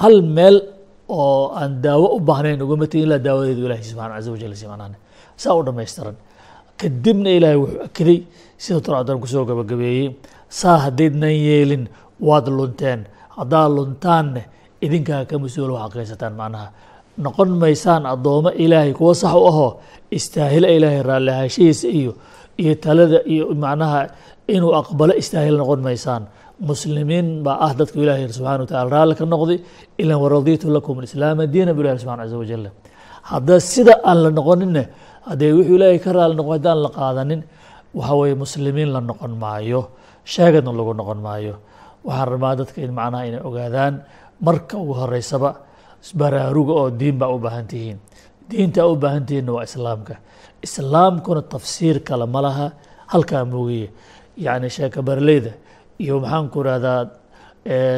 hal 0.00 0.16
meel 0.36 0.56
oo 1.08 1.52
aan 1.60 1.72
daawo 1.84 2.06
u 2.16 2.20
baahnayn 2.28 2.62
ugama 2.64 2.86
tegin 2.90 3.06
ilaa 3.08 3.20
daawadeedu 3.26 3.62
ilahi 3.68 3.84
subxana 3.90 4.14
casa 4.16 4.30
wajal 4.34 4.52
si 4.60 4.66
macnaane 4.72 4.96
saa 5.42 5.54
u 5.58 5.62
dhammaystiran 5.66 6.16
kadibna 6.80 7.30
ilaahay 7.36 7.58
wuxuu 7.62 7.82
akiday 7.88 8.18
sida 8.62 8.80
torcadan 8.86 9.18
ku 9.22 9.26
soo 9.32 9.44
gabagabeeyey 9.50 10.08
saa 10.60 10.76
haddaydnan 10.84 11.34
yeelin 11.46 11.84
waad 12.28 12.46
lunteen. 12.58 13.00
Haddaad 13.36 13.70
luntaanne 13.76 14.42
idinkaa 14.84 15.22
ka 15.30 15.34
mas'uul 15.42 15.72
waxaad 15.76 15.92
qaysataan 15.98 16.34
macnaha. 16.40 16.68
Noqon 17.24 17.50
maysaan 17.62 18.02
addoommo 18.12 18.50
ilaahay 18.64 18.92
kuwa 18.98 19.14
sax 19.22 19.34
u 19.40 19.46
ahoo 19.50 19.70
istaahila 20.18 20.68
ilaahay 20.76 21.02
raallihaashihiisa 21.10 21.88
iyo 21.98 22.12
iyo 22.60 22.74
talada 22.84 23.18
iyo 23.32 23.44
macnaha 23.64 24.00
inuu 24.54 24.72
aqbalo 24.80 25.12
istaahil 25.22 25.56
noqon 25.62 25.80
maysaan. 25.86 26.22
Muslimiin 26.62 27.42
baa 27.42 27.58
ah 27.66 27.72
dadku 27.74 27.98
ilahay 28.04 28.28
subxana 28.30 28.62
wa 28.62 28.68
tacala 28.70 28.90
raalli 28.94 29.14
ka 29.18 29.24
noqday 29.26 29.58
ilan 30.02 30.18
waraditu 30.22 30.70
lakum 30.70 30.98
alislaama 31.02 31.46
diina 31.54 31.74
bu 31.74 31.80
ilahi 31.82 31.98
subxana 32.02 32.22
caza 32.22 32.36
wajal 32.42 32.64
hadda 33.30 33.54
sida 33.72 33.94
aan 34.08 34.18
la 34.24 34.30
noqoninne 34.38 34.82
haddee 35.28 35.50
wuxuu 35.58 35.74
ilaahay 35.78 35.98
ka 36.04 36.10
raali 36.16 36.34
noqo 36.38 36.50
haddaan 36.56 36.78
la 36.84 36.90
qaadanin 36.98 37.40
waxa 37.98 38.14
weye 38.20 38.34
muslimiin 38.44 38.88
la 38.94 39.00
noqon 39.10 39.32
maayo 39.42 39.80
sheegadna 40.32 40.70
lagu 40.78 40.92
noqon 41.00 41.18
maayo. 41.26 41.54
Waxaan 42.06 42.28
rabaa 42.34 42.54
dadka 42.60 42.78
in 42.86 42.92
macnaha 42.98 43.22
inay 43.28 43.42
ogaadaan 43.48 43.94
marka 44.46 44.74
ugu 44.82 44.94
horeysaba 45.00 45.50
baraaruga 46.20 46.72
oo 46.80 46.88
diin 46.90 47.16
baa 47.18 47.30
u 47.34 47.38
baahan 47.38 47.66
tihiin. 47.66 47.98
Diinta 48.50 48.86
u 48.86 48.94
baahan 49.02 49.22
tihiinna 49.26 49.50
waa 49.56 49.64
islaamka 49.66 50.14
islaamkuna 50.66 51.42
tafsiir 51.54 51.96
kale 52.04 52.26
ma 52.26 52.40
laha 52.42 52.66
halkaa 53.12 53.44
moogiye. 53.44 53.88
Yacni 54.36 54.68
sheeka 54.70 55.02
barleyda 55.02 55.52
iyo 55.98 56.20
maxaan 56.20 56.48
ku 56.50 56.62
rahdaa 56.62 57.10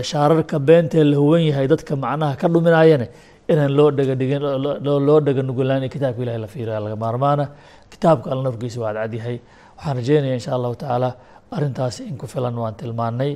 shaararka 0.02 0.58
beentee 0.58 1.04
la 1.04 1.16
huwan 1.16 1.42
yahay 1.48 1.66
dadka 1.68 1.96
macnaha 1.96 2.36
ka 2.36 2.48
dhuminayane 2.48 3.08
inaan 3.48 3.72
loo 3.78 3.90
dhegadhigin 3.90 4.42
loo 4.84 5.20
dhega 5.20 5.42
nugulaan 5.42 5.88
kitaabka 5.88 6.22
ilahi 6.22 6.38
la 6.38 6.46
fiiriya 6.46 6.80
laga 6.80 6.96
maarmaana. 6.96 7.44
Kitaabka 7.90 8.30
alla 8.32 8.42
nafkiisa 8.50 8.80
waa 8.80 8.92
cadcadyahay 8.94 9.36
waxaan 9.76 9.96
rajeynaya 9.96 10.34
insha 10.34 10.52
allahu 10.56 10.74
tacaala 10.76 11.10
arrintaas 11.52 12.00
in 12.00 12.16
ku 12.16 12.26
filan 12.26 12.54
waan 12.62 12.74
tilmaanay 12.74 13.32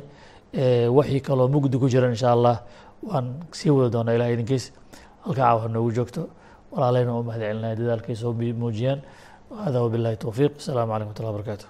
waxii 0.99 1.21
kaloo 1.21 1.49
mugdi 1.49 1.79
ku 1.79 1.87
jiran 1.89 2.11
insha 2.17 2.33
allah 2.37 2.57
waan 3.09 3.27
sii 3.53 3.71
wadi 3.71 3.91
doonaa 3.95 4.15
ilahay 4.17 4.35
idinkiis. 4.35 4.73
Halkaa 5.25 5.45
caawa 5.45 5.69
noogu 5.69 5.91
joogto 5.97 6.23
walaalahayna 6.75 7.13
waa 7.15 7.23
u 7.23 7.27
mahad 7.29 7.43
celinaya 7.49 7.77
dadaalkiisa 7.81 8.25
oo 8.29 8.35
muujiyaan. 8.63 9.01
Hada 9.65 9.79
wbiاllahi 9.87 10.17
towfiiq 10.25 10.53
asalaamu 10.63 10.91
calaykum 10.93 11.13
watulah 11.15 11.33
barakaatu 11.37 11.67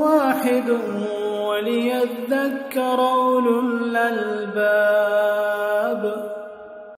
واحد 0.00 0.68
وليذكر 1.48 2.98
أولو 3.00 3.60
الألباب 3.60 5.11